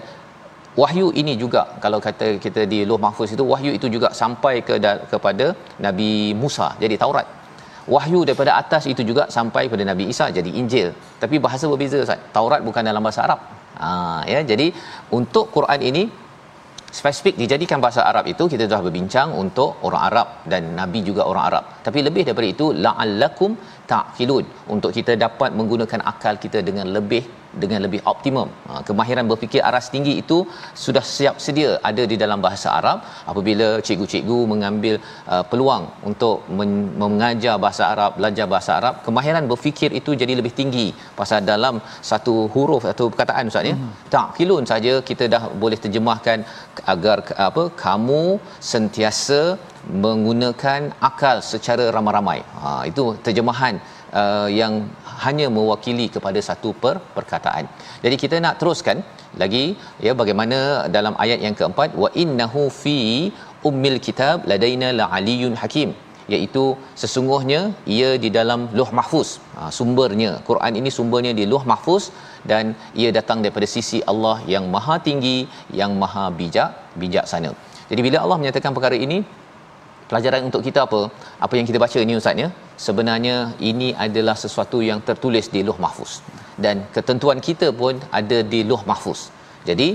[0.82, 4.76] wahyu ini juga kalau kata kita di Luh Mahfuz itu wahyu itu juga sampai ke
[5.14, 5.48] kepada
[5.86, 6.12] Nabi
[6.44, 6.68] Musa.
[6.84, 7.28] Jadi Taurat
[7.94, 10.90] wahyu daripada atas itu juga sampai kepada Nabi Isa jadi Injil.
[11.22, 12.20] Tapi bahasa berbeza Ustaz.
[12.36, 13.40] Taurat bukan dalam bahasa Arab.
[13.82, 13.90] Ha,
[14.34, 14.40] ya.
[14.52, 14.68] Jadi
[15.20, 16.04] untuk Quran ini
[17.00, 21.46] spesifik dijadikan bahasa Arab itu kita dah berbincang untuk orang Arab dan nabi juga orang
[21.50, 21.64] Arab.
[21.86, 23.52] Tapi lebih daripada itu la'allakum
[23.92, 24.46] ta'qilun.
[24.76, 27.24] Untuk kita dapat menggunakan akal kita dengan lebih
[27.64, 28.48] dengan lebih optimum.
[28.70, 30.38] Ha, kemahiran berfikir aras tinggi itu
[30.86, 32.98] sudah siap sedia ada di dalam bahasa Arab
[33.32, 34.96] apabila cikgu-cikgu mengambil
[35.34, 40.54] uh, peluang untuk men- mengajar bahasa Arab, belajar bahasa Arab, kemahiran berfikir itu jadi lebih
[40.60, 40.88] tinggi
[41.20, 41.76] pasal dalam
[42.12, 43.76] satu huruf atau perkataan ustaz ya.
[43.78, 43.92] Hmm.
[44.16, 46.40] Ta'qilun saja kita dah boleh terjemahkan
[46.94, 47.18] agar
[47.50, 48.24] apa kamu
[48.74, 49.42] sentiasa
[50.06, 52.40] menggunakan akal secara ramai-ramai.
[52.62, 53.76] Ha itu terjemahan
[54.22, 54.74] uh, yang
[55.26, 57.66] hanya mewakili kepada satu per perkataan.
[58.06, 58.98] Jadi kita nak teruskan
[59.42, 59.66] lagi
[60.06, 60.60] ya bagaimana
[60.98, 62.98] dalam ayat yang keempat wa innahu fi
[63.70, 65.92] ummil kitab ladaina la aliyun hakim
[66.34, 66.64] iaitu
[67.02, 67.60] sesungguhnya
[67.96, 69.30] ia di dalam Luh Mahfuz.
[69.56, 72.06] Ha, sumbernya Quran ini sumbernya di Luh Mahfuz
[72.52, 75.38] dan ia datang daripada sisi Allah yang Maha Tinggi,
[75.80, 77.52] yang Maha Bijak, bijaksana.
[77.90, 79.18] Jadi bila Allah menyatakan perkara ini
[80.10, 81.00] pelajaran untuk kita apa
[81.46, 85.80] apa yang kita baca ni ustaz ya sebenarnya ini adalah sesuatu yang tertulis di Luh
[85.86, 86.22] Mahfuz
[86.66, 89.32] dan ketentuan kita pun ada di Luh Mahfuz
[89.70, 89.90] jadi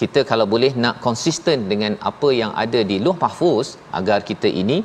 [0.00, 4.78] kita kalau boleh nak konsisten dengan apa yang ada di Luh Mahfuz agar kita ini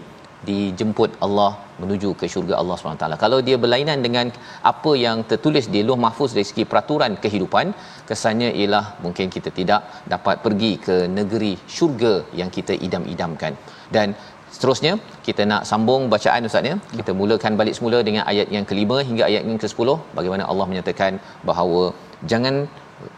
[0.50, 1.52] dijemput Allah
[1.82, 3.18] menuju ke syurga Allah SWT.
[3.24, 4.28] Kalau dia berlainan dengan
[4.72, 7.66] apa yang tertulis di Luh Mahfuz dari segi peraturan kehidupan,
[8.10, 9.82] kesannya ialah mungkin kita tidak
[10.14, 13.56] dapat pergi ke negeri syurga yang kita idam-idamkan.
[13.96, 14.10] Dan
[14.56, 14.94] Seterusnya
[15.28, 16.76] kita nak sambung bacaan ustaz ya.
[17.00, 21.14] Kita mulakan balik semula dengan ayat yang kelima hingga ayat yang ke-10 bagaimana Allah menyatakan
[21.50, 21.84] bahawa
[22.32, 22.56] jangan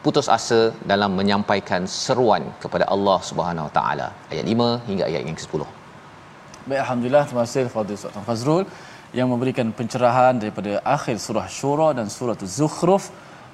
[0.04, 0.60] putus asa
[0.91, 4.08] dalam menyampaikan seruan kepada Allah Subhanahu Wa Taala.
[4.34, 5.62] Ayat 5 hingga ayat yang ke-10.
[6.69, 8.63] Baik alhamdulillah terima kasih Fadil Ustaz Fazrul
[9.19, 13.04] yang memberikan pencerahan daripada akhir surah Syura dan surah Az-Zukhruf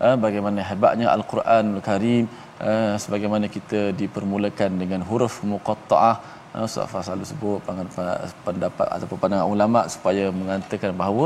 [0.05, 2.25] eh, bagaimana hebatnya Al-Quranul Karim
[2.69, 6.15] eh, sebagaimana kita dipermulakan dengan huruf muqatta'ah
[6.67, 7.57] Ustaz Fah selalu sebut
[8.47, 11.25] pendapat ataupun pandangan ulama supaya mengatakan bahawa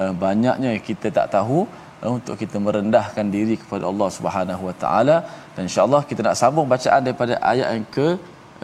[0.00, 1.58] uh, banyaknya kita tak tahu
[2.02, 5.16] uh, untuk kita merendahkan diri kepada Allah Subhanahu Wa Taala.
[5.54, 8.06] Dan insyaallah kita nak sambung bacaan daripada ayat yang ke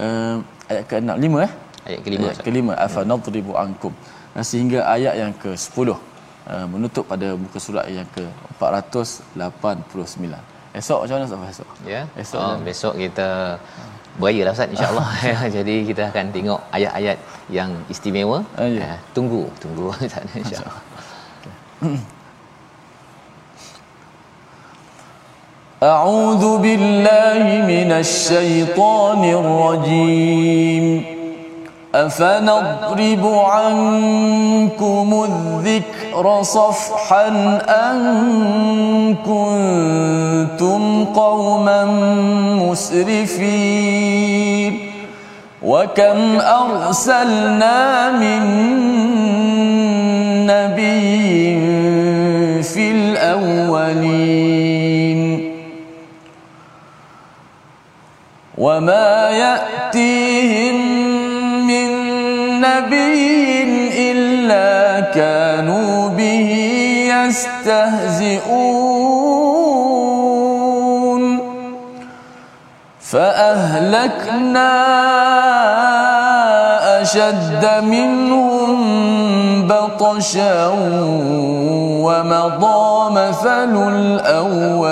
[0.05, 0.37] uh,
[0.73, 1.53] ayat ke-65 eh?
[1.89, 2.73] Ayat kelima ayat kelima.
[2.87, 3.95] Afa nadribu ankum
[4.51, 5.99] sehingga ayat yang ke-10 uh,
[6.73, 10.25] menutup pada muka surat yang ke-489
[10.81, 11.71] esok macam mana Ustaz esok?
[11.93, 12.01] Ya.
[12.23, 13.29] Esok besok kita
[14.20, 15.10] beraya lah Ustaz insyaAllah
[15.58, 17.18] jadi kita akan tengok ayat-ayat
[17.58, 18.94] yang istimewa uh, yeah.
[18.94, 20.82] uh, tunggu tunggu Ustaz insyaAllah
[25.84, 30.86] أعوذ بالله من الشيطان الرجيم
[32.07, 37.29] أفنضرب عنكم الذكر صفحا
[37.69, 37.99] أن
[39.27, 41.85] كنتم قوما
[42.71, 44.79] مسرفين
[45.63, 48.43] وكم أرسلنا من
[50.47, 51.59] نبي
[52.63, 54.59] في الأولين
[58.59, 60.88] وما يأتيهم
[61.69, 61.89] من
[62.61, 63.63] نبي
[64.11, 66.51] إلا كانوا به
[67.15, 68.49] يستهزئون.
[73.01, 74.73] فأهلكنا
[77.01, 78.79] أشد منهم
[79.69, 80.67] بطشا
[82.05, 82.89] ومضى
[83.21, 84.89] مثل الأولين.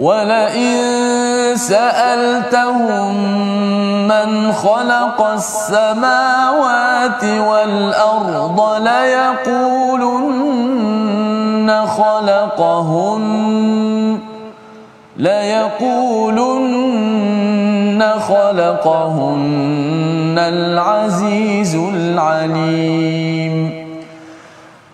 [0.00, 0.99] ولئن
[1.54, 3.14] سألتهم
[4.08, 10.50] من خلق السماوات والأرض ليقولن
[11.86, 13.50] خلقهن
[15.16, 16.90] ليقولن
[18.28, 23.70] خلقهن العزيز العليم.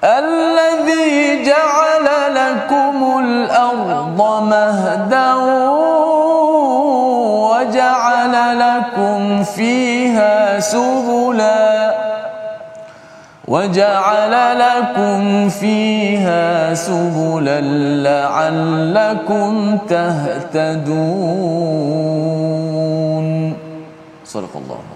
[0.04, 5.34] الذي جعل لكم الأرض مهدا
[7.66, 11.94] وجعل لكم فيها سبلا.
[13.48, 17.60] وجعل لكم فيها سبلا
[18.06, 20.86] لعلكم تهتدون.
[24.24, 24.95] صدق الله.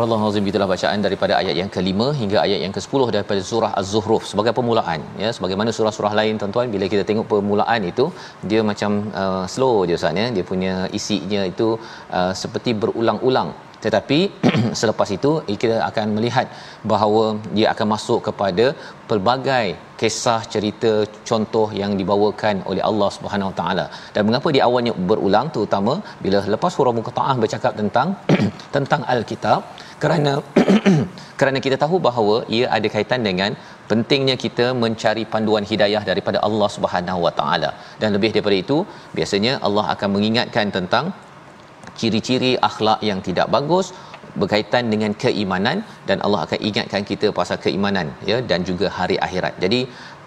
[0.00, 4.24] Al-Nazim itulah bacaan daripada ayat yang kelima hingga ayat yang ke-10 daripada surah Az-Zuhruf.
[4.30, 5.30] Sebagai permulaan ya.
[5.36, 8.06] Sebagaimana surah-surah lain tuan-tuan bila kita tengok permulaan itu
[8.50, 10.26] dia macam uh, slow je Ustaz ya.
[10.36, 11.68] Dia punya isinya itu
[12.18, 13.50] uh, seperti berulang-ulang
[13.84, 14.18] tetapi
[14.80, 15.30] selepas itu
[15.62, 16.46] kita akan melihat
[16.92, 17.24] bahawa
[17.56, 18.66] dia akan masuk kepada
[19.10, 19.66] pelbagai
[20.00, 20.92] kisah cerita
[21.28, 23.86] contoh yang dibawakan oleh Allah Subhanahu Wa Taala.
[24.14, 28.08] Dan mengapa di awalnya berulang terutama bila lepas surah Muqattaah bercakap tentang
[28.76, 29.60] tentang al-kitab
[30.02, 30.32] kerana
[31.40, 33.50] kerana kita tahu bahawa ia ada kaitan dengan
[33.90, 37.70] pentingnya kita mencari panduan hidayah daripada Allah Subhanahu Wa Taala.
[38.00, 38.78] Dan lebih daripada itu
[39.18, 41.06] biasanya Allah akan mengingatkan tentang
[42.00, 43.88] ciri-ciri akhlak yang tidak bagus
[44.40, 45.78] berkaitan dengan keimanan
[46.08, 49.54] dan Allah akan ingatkan kita pasal keimanan ya dan juga hari akhirat.
[49.64, 49.80] Jadi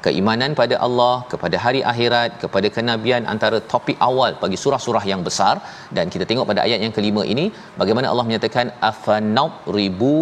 [0.06, 5.56] keimanan pada Allah, kepada hari akhirat, kepada kenabian antara topik awal bagi surah-surah yang besar
[5.98, 7.46] dan kita tengok pada ayat yang kelima ini
[7.82, 10.14] bagaimana Allah menyatakan afanat ribu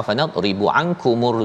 [0.00, 1.36] afanat ribu ankumur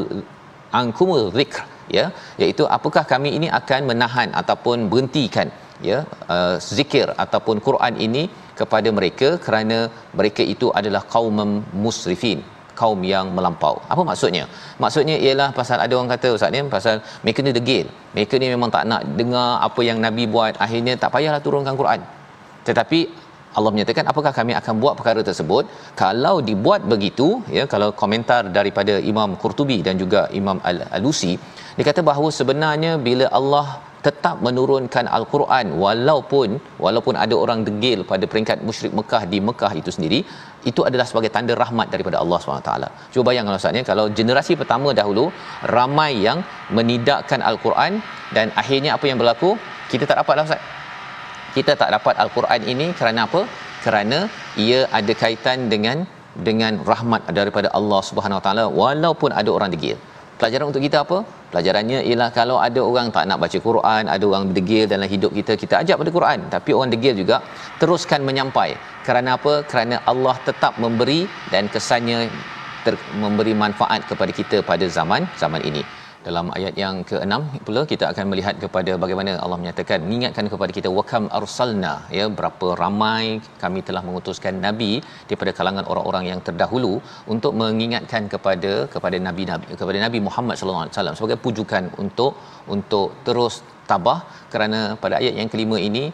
[0.81, 1.63] ankumul zikr
[1.97, 2.05] ya
[2.43, 5.47] iaitu apakah kami ini akan menahan ataupun berhentikan
[5.89, 5.99] ya
[6.35, 8.23] uh, zikir ataupun Quran ini
[8.59, 9.77] kepada mereka kerana
[10.19, 11.39] mereka itu adalah kaum
[11.85, 12.41] musrifin
[12.79, 13.75] kaum yang melampau.
[13.93, 14.45] Apa maksudnya?
[14.83, 17.85] Maksudnya ialah pasal ada orang kata ustaz ni pasal mereka ni degil.
[18.15, 22.01] Mereka ni memang tak nak dengar apa yang nabi buat, akhirnya tak payahlah turunkan Quran.
[22.67, 22.99] Tetapi
[23.57, 25.63] Allah menyatakan apakah kami akan buat perkara tersebut
[26.01, 27.27] kalau dibuat begitu
[27.57, 31.33] ya kalau komentar daripada Imam Qurtubi dan juga Imam Al-Alusi
[31.77, 33.65] dia kata bahawa sebenarnya bila Allah
[34.05, 36.49] tetap menurunkan al-Quran walaupun
[36.85, 40.19] walaupun ada orang degil pada peringkat musyrik Mekah di Mekah itu sendiri
[40.71, 42.71] itu adalah sebagai tanda rahmat daripada Allah SWT.
[43.13, 45.25] Cuba bayangkan Ustaz kalau generasi pertama dahulu
[45.77, 46.39] ramai yang
[46.77, 47.93] menidakkan al-Quran
[48.37, 49.51] dan akhirnya apa yang berlaku?
[49.91, 50.63] Kita tak dapatlah Ustaz.
[51.55, 53.41] Kita tak dapat al-Quran ini kerana apa?
[53.85, 54.19] Kerana
[54.65, 55.97] ia ada kaitan dengan
[56.47, 59.97] dengan rahmat daripada Allah Subhanahu Wa Taala walaupun ada orang degil.
[60.39, 61.17] Pelajaran untuk kita apa?
[61.51, 65.53] Pelajarannya ialah kalau ada orang tak nak baca Quran, ada orang degil dalam hidup kita,
[65.63, 66.39] kita ajak pada Quran.
[66.55, 67.37] Tapi orang degil juga
[67.81, 68.69] teruskan menyampai.
[69.07, 69.53] Kerana apa?
[69.71, 71.21] Kerana Allah tetap memberi
[71.53, 72.19] dan kesannya
[72.85, 78.05] ter- memberi manfaat kepada kita pada zaman zaman ini dalam ayat yang ke-6 pula kita
[78.11, 83.25] akan melihat kepada bagaimana Allah menyatakan mengingatkan kepada kita wakam arsalna ya berapa ramai
[83.63, 84.91] kami telah mengutuskan nabi
[85.27, 86.93] daripada kalangan orang-orang yang terdahulu
[87.35, 92.33] untuk mengingatkan kepada kepada nabi nabi kepada nabi Muhammad sallallahu alaihi wasallam sebagai pujukan untuk
[92.75, 93.55] untuk terus
[93.91, 94.19] tabah
[94.53, 96.05] kerana pada ayat yang kelima ini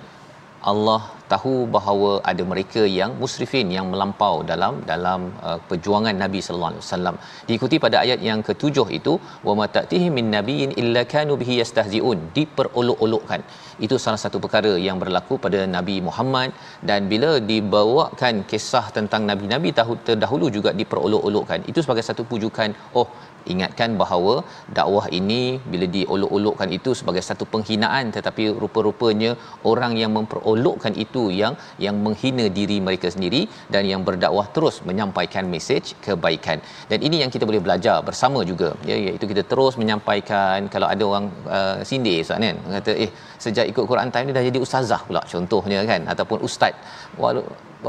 [0.71, 1.01] Allah
[1.33, 6.85] tahu bahawa ada mereka yang musrifin yang melampau dalam dalam uh, perjuangan Nabi sallallahu alaihi
[6.85, 7.15] wasallam.
[7.49, 9.13] Diikuti pada ayat yang ketujuh itu
[9.47, 13.43] wa matatihi min nabiyyin illa kanu bihi yastahziun diperolok-olokkan.
[13.85, 16.51] Itu salah satu perkara yang berlaku pada Nabi Muhammad
[16.89, 19.71] dan bila dibawakan kisah tentang nabi-nabi
[20.09, 21.61] terdahulu juga diperolok-olokkan.
[21.71, 22.69] Itu sebagai satu pujukan
[22.99, 23.07] oh
[23.53, 24.33] ingatkan bahawa
[24.77, 29.31] dakwah ini bila diolok-olokkan itu sebagai satu penghinaan tetapi rupa-rupanya
[29.71, 31.53] orang yang memperolokkan itu yang
[31.85, 33.41] yang menghina diri mereka sendiri
[33.73, 36.59] dan yang berdakwah terus menyampaikan mesej kebaikan.
[36.91, 41.03] Dan ini yang kita boleh belajar bersama juga ya iaitu kita terus menyampaikan kalau ada
[41.11, 41.27] orang
[41.57, 42.57] uh, sindir ustaz kan?
[42.77, 43.11] Kata eh
[43.45, 46.01] sejak ikut Quran time ni dah jadi ustazah pula contohnya kan?
[46.13, 46.73] Ataupun ustaz.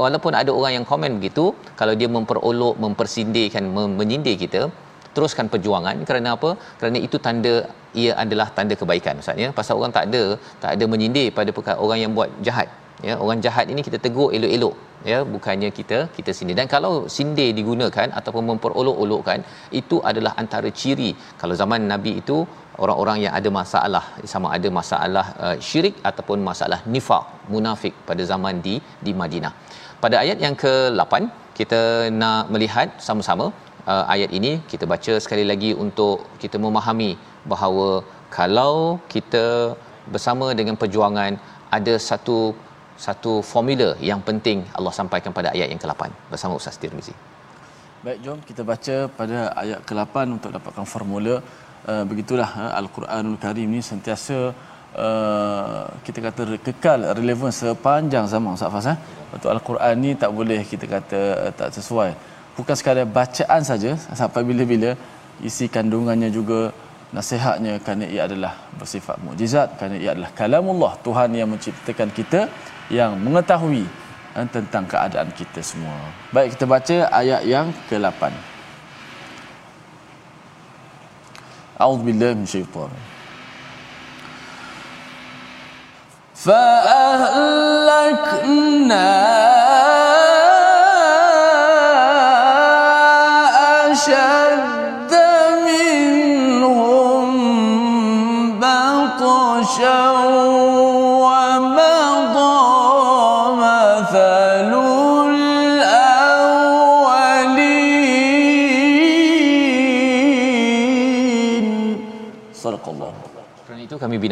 [0.01, 1.43] Walaupun ada orang yang komen begitu
[1.79, 3.63] kalau dia memperolok mempersindirkan
[3.99, 4.61] menyindir kita
[5.15, 5.97] teruskan perjuangan.
[6.09, 6.51] Kerana apa?
[6.79, 7.55] Kerana itu tanda
[8.01, 10.23] ia adalah tanda kebaikan maksudnya pasal orang tak ada
[10.63, 12.69] tak ada menyindir pada perkara orang yang buat jahat
[13.07, 13.13] ya.
[13.23, 14.75] Orang jahat ini kita tegur elok-elok
[15.11, 15.19] ya.
[15.35, 16.57] Bukannya kita kita sindir.
[16.59, 19.39] Dan kalau sindir digunakan ataupun memperolok-olokkan
[19.81, 21.11] itu adalah antara ciri.
[21.41, 22.37] Kalau zaman nabi itu
[22.83, 24.03] orang-orang yang ada masalah
[24.33, 29.53] sama ada masalah uh, syirik ataupun masalah nifaq munafik pada zaman di di Madinah.
[30.03, 31.13] Pada ayat yang ke-8
[31.59, 31.81] kita
[32.21, 33.45] nak melihat sama-sama
[33.91, 37.11] uh, ayat ini kita baca sekali lagi untuk kita memahami
[37.53, 37.89] bahawa
[38.37, 38.75] kalau
[39.13, 39.45] kita
[40.13, 41.33] bersama dengan perjuangan
[41.77, 42.37] ada satu
[43.05, 47.15] satu formula yang penting Allah sampaikan pada ayat yang ke-8 bersama Ustaz Tirmizi.
[48.05, 51.35] Baik, jom kita baca pada ayat ke-8 untuk dapatkan formula.
[51.91, 54.37] Uh, begitulah uh, Al-Quranul Karim ni sentiasa
[55.05, 58.87] uh, kita kata kekal relevan sepanjang zaman Ustaz Fas.
[58.93, 58.97] Eh?
[59.35, 62.11] Untuk Al-Quran ni tak boleh kita kata uh, tak sesuai
[62.58, 64.98] Bukan sekadar bacaan saja sampai bila-bila
[65.38, 66.74] isi kandungannya juga
[67.14, 72.50] nasihatnya kerana ia adalah bersifat mukjizat kerana ia adalah kalamullah Tuhan yang menciptakan kita
[72.90, 73.86] yang mengetahui
[74.34, 75.96] eh, tentang keadaan kita semua.
[76.34, 78.22] Baik kita baca ayat yang ke-8.
[81.78, 83.18] A'udzubillahi minasyaitanir
[86.38, 87.38] فأهلكنا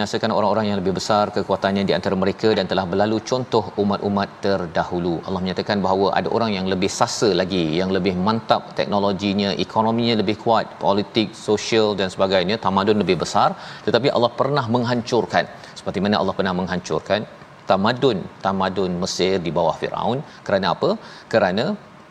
[0.02, 3.64] itu kami binasakan orang-orang yang lebih besar kekuatannya di antara mereka dan telah berlalu contoh
[3.84, 5.14] umat-umat terdahulu.
[5.26, 10.36] Allah menyatakan bahawa ada orang yang lebih sasa lagi, yang lebih mantap teknologinya, ekonominya lebih
[10.44, 13.50] kuat, politik, sosial dan sebagainya, tamadun lebih besar,
[13.86, 15.46] tetapi Allah pernah menghancurkan.
[15.80, 17.22] Seperti mana Allah pernah menghancurkan
[17.70, 20.90] tamadun tamadun Mesir di bawah Firaun kerana apa?
[21.34, 21.66] Kerana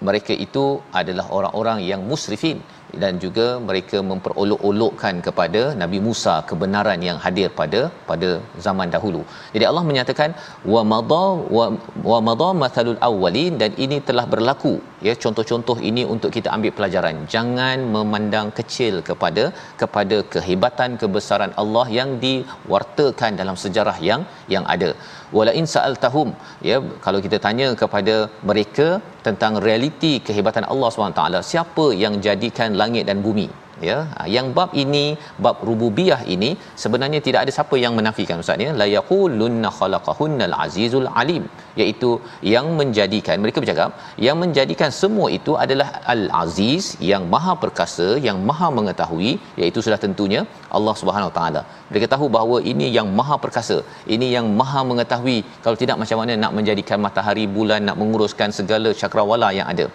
[0.09, 0.65] mereka itu
[1.01, 2.61] adalah orang-orang yang musrifin
[3.03, 7.81] dan juga mereka memperolok-olokkan kepada Nabi Musa kebenaran yang hadir pada
[8.11, 8.31] pada
[8.67, 9.23] zaman dahulu.
[9.55, 10.31] Jadi Allah menyatakan
[10.75, 11.25] wa madha
[11.57, 11.67] wa,
[12.11, 14.75] wa madha mathalul awwalin dan ini telah berlaku
[15.09, 17.17] ya contoh-contoh ini untuk kita ambil pelajaran.
[17.35, 19.45] Jangan memandang kecil kepada
[19.83, 24.23] kepada kehebatan kebesaran Allah yang diwartakan dalam sejarah yang
[24.55, 24.93] yang ada.
[25.39, 26.29] Wala in sa'altahum.
[26.69, 28.15] Ya kalau kita tanya kepada
[28.51, 28.89] mereka
[29.27, 31.23] tentang realiti kehebatan Allah SWT
[31.53, 33.49] siapa yang jadikan langit dan bumi
[33.89, 35.05] ya ha, yang bab ini
[35.45, 36.51] bab rububiyah ini
[36.83, 38.73] sebenarnya tidak ada siapa yang menafikan ustaz ya.
[38.81, 41.45] La yaqulunna khalaqahunnal azizul alim
[41.81, 42.11] iaitu
[42.55, 43.91] yang menjadikan mereka bercakap
[44.27, 50.01] yang menjadikan semua itu adalah al aziz yang maha perkasa yang maha mengetahui iaitu sudah
[50.07, 50.43] tentunya
[50.79, 51.65] Allah Subhanahu taala.
[51.91, 53.79] Mereka tahu bahawa ini yang maha perkasa
[54.17, 55.39] ini yang maha mengetahui.
[55.65, 59.89] Kalau tidak macam mana nak menjadikan matahari bulan nak menguruskan segala cakrawala yang ada?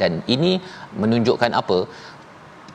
[0.00, 0.52] Dan ini
[1.02, 1.78] menunjukkan apa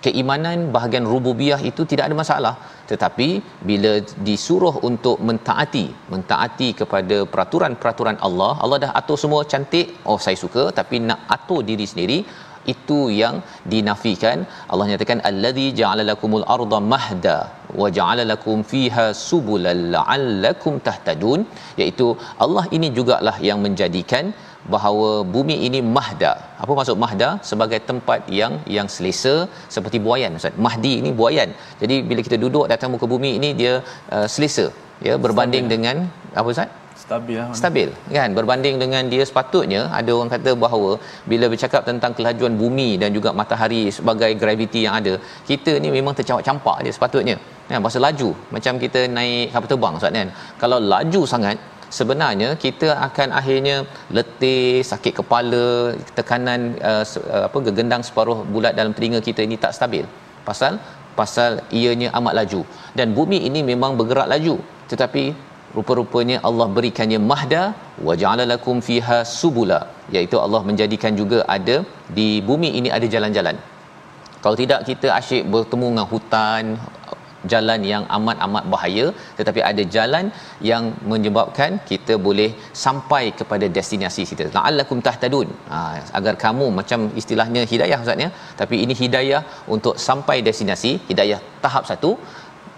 [0.05, 2.55] keimanan bahagian rububiyah itu tidak ada masalah.
[2.91, 3.27] Tetapi
[3.69, 3.91] bila
[4.27, 10.65] disuruh untuk mentaati mentaati kepada peraturan-peraturan Allah Allah dah atur semua cantik oh saya suka
[10.79, 12.19] tapi nak atur diri sendiri
[12.73, 13.35] itu yang
[13.73, 14.37] dinafikan.
[14.71, 17.37] Allah nyatakan allazi ja'ala lakumul arda mahda
[17.81, 21.41] wa ja'ala lakum fiha subulal la'allakum tahtadun
[21.81, 22.07] iaitu
[22.45, 24.25] Allah ini jugalah yang menjadikan
[24.73, 26.33] bahawa bumi ini mahda.
[26.63, 27.29] Apa maksud mahda?
[27.49, 29.35] Sebagai tempat yang yang selesa
[29.75, 30.57] seperti buayan Ustaz.
[30.67, 31.51] Mahdi ini buayan.
[31.81, 33.73] Jadi bila kita duduk datang muka bumi ini dia
[34.15, 34.65] uh, selesa
[35.07, 35.73] ya berbanding Stabil.
[35.75, 35.95] dengan
[36.39, 36.69] apa Ustaz?
[37.05, 37.55] Stabil lah.
[37.59, 40.91] Stabil kan berbanding dengan dia sepatutnya ada orang kata bahawa
[41.31, 45.13] bila bercakap tentang kelajuan bumi dan juga matahari sebagai graviti yang ada,
[45.49, 47.35] kita ni memang tercampak-campak dia sepatutnya.
[47.69, 50.29] Kan pasal laju macam kita naik kapal terbang Ustaz kan.
[50.63, 51.57] Kalau laju sangat
[51.97, 53.75] sebenarnya kita akan akhirnya
[54.17, 55.67] letih, sakit kepala,
[56.17, 57.03] tekanan uh,
[57.47, 60.05] apa gegendang separuh bulat dalam telinga kita ini tak stabil.
[60.49, 60.73] Pasal?
[61.19, 62.61] Pasal ianya amat laju.
[62.97, 64.55] Dan bumi ini memang bergerak laju.
[64.91, 65.23] Tetapi
[65.77, 67.63] rupa-rupanya Allah berikannya mahda
[68.07, 69.79] wa ja'ala lakum fiha subula.
[70.15, 71.77] Iaitu Allah menjadikan juga ada
[72.17, 73.57] di bumi ini ada jalan-jalan.
[74.43, 76.63] Kalau tidak kita asyik bertemu dengan hutan
[77.53, 79.05] jalan yang amat-amat bahaya
[79.39, 80.25] tetapi ada jalan
[80.69, 82.49] yang menyebabkan kita boleh
[82.85, 84.47] sampai kepada destinasi kita.
[84.57, 85.49] La'allakum tahtadun.
[85.73, 85.79] Ha,
[86.19, 88.29] agar kamu macam istilahnya hidayah ustaz ya
[88.61, 89.43] tapi ini hidayah
[89.75, 92.13] untuk sampai destinasi hidayah tahap satu.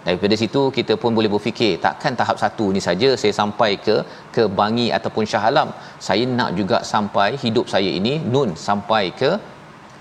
[0.06, 3.96] Daripada situ kita pun boleh berfikir takkan tahap satu ni saja saya sampai ke
[4.34, 5.70] ke Bangi ataupun Shah Alam.
[6.06, 9.30] Saya nak juga sampai hidup saya ini nun sampai ke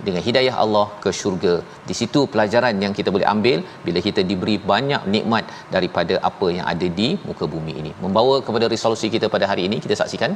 [0.05, 1.53] dengan hidayah Allah ke syurga
[1.89, 5.45] di situ pelajaran yang kita boleh ambil bila kita diberi banyak nikmat
[5.75, 9.79] daripada apa yang ada di muka bumi ini membawa kepada resolusi kita pada hari ini
[9.85, 10.33] kita saksikan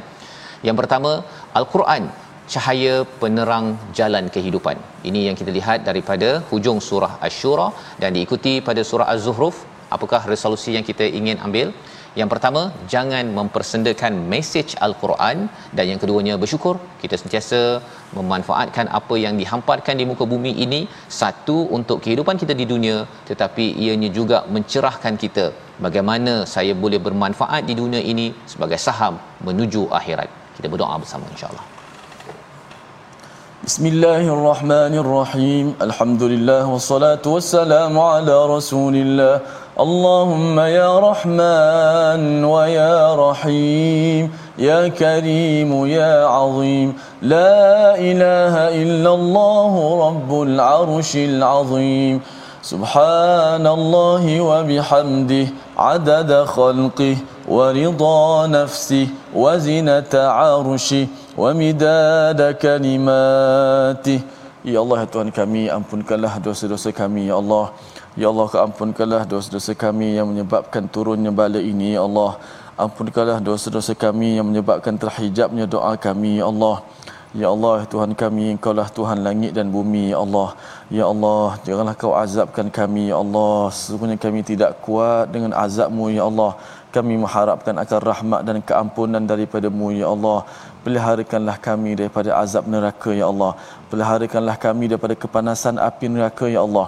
[0.68, 1.12] yang pertama
[1.60, 2.04] al-Quran
[2.52, 3.66] cahaya penerang
[3.98, 4.76] jalan kehidupan.
[5.08, 7.68] Ini yang kita lihat daripada hujung surah Asy-Syura
[8.02, 9.58] dan diikuti pada surah Az-Zuhruf.
[9.96, 11.68] Apakah resolusi yang kita ingin ambil?
[12.19, 12.61] Yang pertama,
[12.93, 15.37] jangan mempersendakan mesej Al-Quran
[15.77, 16.75] dan yang keduanya bersyukur.
[17.03, 17.59] Kita sentiasa
[18.17, 20.81] memanfaatkan apa yang dihamparkan di muka bumi ini
[21.21, 22.97] satu untuk kehidupan kita di dunia
[23.29, 25.45] tetapi ianya juga mencerahkan kita
[25.85, 29.15] bagaimana saya boleh bermanfaat di dunia ini sebagai saham
[29.47, 30.29] menuju akhirat.
[30.57, 31.65] Kita berdoa bersama insya-Allah.
[33.67, 39.33] بسم الله الرحمن الرحيم الحمد لله والصلاة والسلام على رسول الله
[39.79, 49.73] اللهم يا رحمن ويا رحيم يا كريم يا عظيم لا إله إلا الله
[50.07, 52.21] رب العرش العظيم
[52.61, 55.45] سبحان الله وبحمده
[55.77, 57.15] عدد خلقه
[57.47, 61.07] ورضا نفسه وزنة عرشه
[61.37, 64.19] ومداد كلماته
[64.67, 67.71] Ya Allah ya Tuhan kami ampunkanlah dosa-dosa kami ya Allah
[68.12, 72.36] Ya Allah keampunkanlah dosa-dosa kami yang menyebabkan turunnya bala ini Ya Allah.
[72.84, 76.76] Ampunkanlah dosa-dosa kami yang menyebabkan terhijabnya doa kami Ya Allah.
[77.32, 80.48] Ya Allah Tuhan kami Engkau lah Tuhan langit dan bumi Ya Allah.
[80.92, 83.72] Ya Allah janganlah kau azabkan kami Ya Allah.
[83.72, 86.52] Sesungguhnya kami tidak kuat dengan azabmu Ya Allah.
[86.92, 90.44] Kami mengharapkan akan rahmat dan keampunan daripadamu ya Allah.
[90.84, 93.56] Peliharakanlah kami daripada azab neraka ya Allah
[93.92, 96.86] peliharakanlah kami daripada kepanasan api neraka ya Allah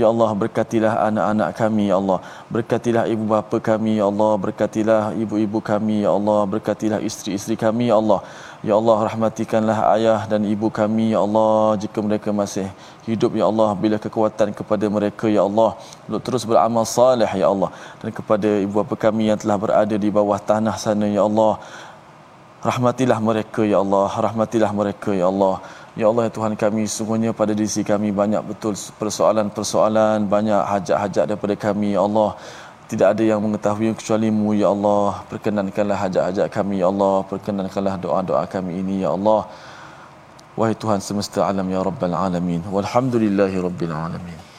[0.00, 2.18] ya Allah berkatilah anak-anak kami ya Allah
[2.56, 7.98] berkatilah ibu bapa kami ya Allah berkatilah ibu-ibu kami ya Allah berkatilah isteri-isteri kami ya
[8.02, 8.20] Allah
[8.68, 12.64] Ya Allah rahmatikanlah ayah dan ibu kami ya Allah jika mereka masih
[13.08, 15.70] hidup ya Allah bila kekuatan kepada mereka ya Allah
[16.06, 17.68] untuk terus beramal saleh ya Allah
[18.00, 21.52] dan kepada ibu bapa kami yang telah berada di bawah tanah sana ya Allah
[22.70, 25.54] rahmatilah mereka ya Allah rahmatilah mereka ya Allah
[25.94, 31.54] Ya Allah ya Tuhan kami sungguhnya pada diri kami banyak betul persoalan-persoalan banyak hajat-hajat daripada
[31.66, 31.94] kami.
[31.94, 32.34] Ya Allah
[32.90, 36.82] tidak ada yang mengetahui kecuali mu ya Allah perkenankanlah hajat-hajat kami.
[36.82, 39.06] Ya Allah perkenankanlah doa-doa kami ini.
[39.06, 39.46] Ya Allah
[40.58, 42.66] wahai Tuhan semesta alam ya rabbal alamin.
[42.74, 44.53] Walhamdulillahi rabbil alamin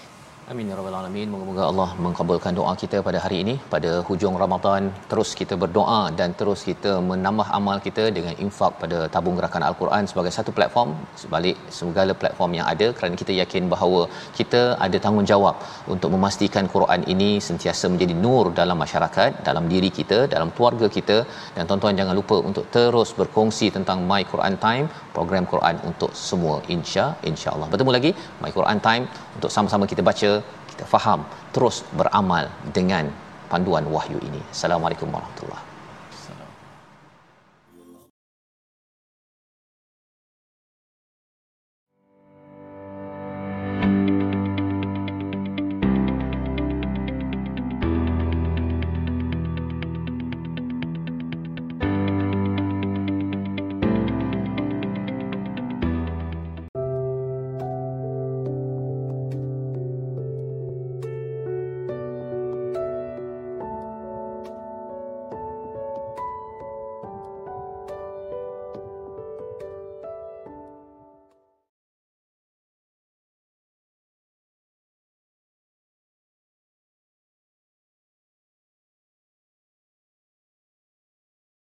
[0.53, 1.27] Amin ya rabbal alamin.
[1.33, 4.81] Moga-moga Allah mengabulkan doa kita pada hari ini pada hujung Ramadan.
[5.11, 10.03] Terus kita berdoa dan terus kita menambah amal kita dengan infak pada tabung gerakan Al-Quran
[10.11, 10.89] sebagai satu platform
[11.21, 14.01] sebalik segala platform yang ada kerana kita yakin bahawa
[14.39, 15.55] kita ada tanggungjawab
[15.95, 21.17] untuk memastikan Quran ini sentiasa menjadi nur dalam masyarakat, dalam diri kita, dalam keluarga kita
[21.57, 24.85] dan tuan-tuan jangan lupa untuk terus berkongsi tentang My Quran Time,
[25.17, 27.69] program Quran untuk semua insya insya-Allah.
[27.73, 28.13] Bertemu lagi
[28.45, 29.03] My Quran Time
[29.39, 30.31] untuk sama-sama kita baca
[30.75, 31.23] kita faham
[31.55, 33.07] terus beramal dengan
[33.47, 34.43] panduan wahyu ini.
[34.51, 35.74] Assalamualaikum warahmatullahi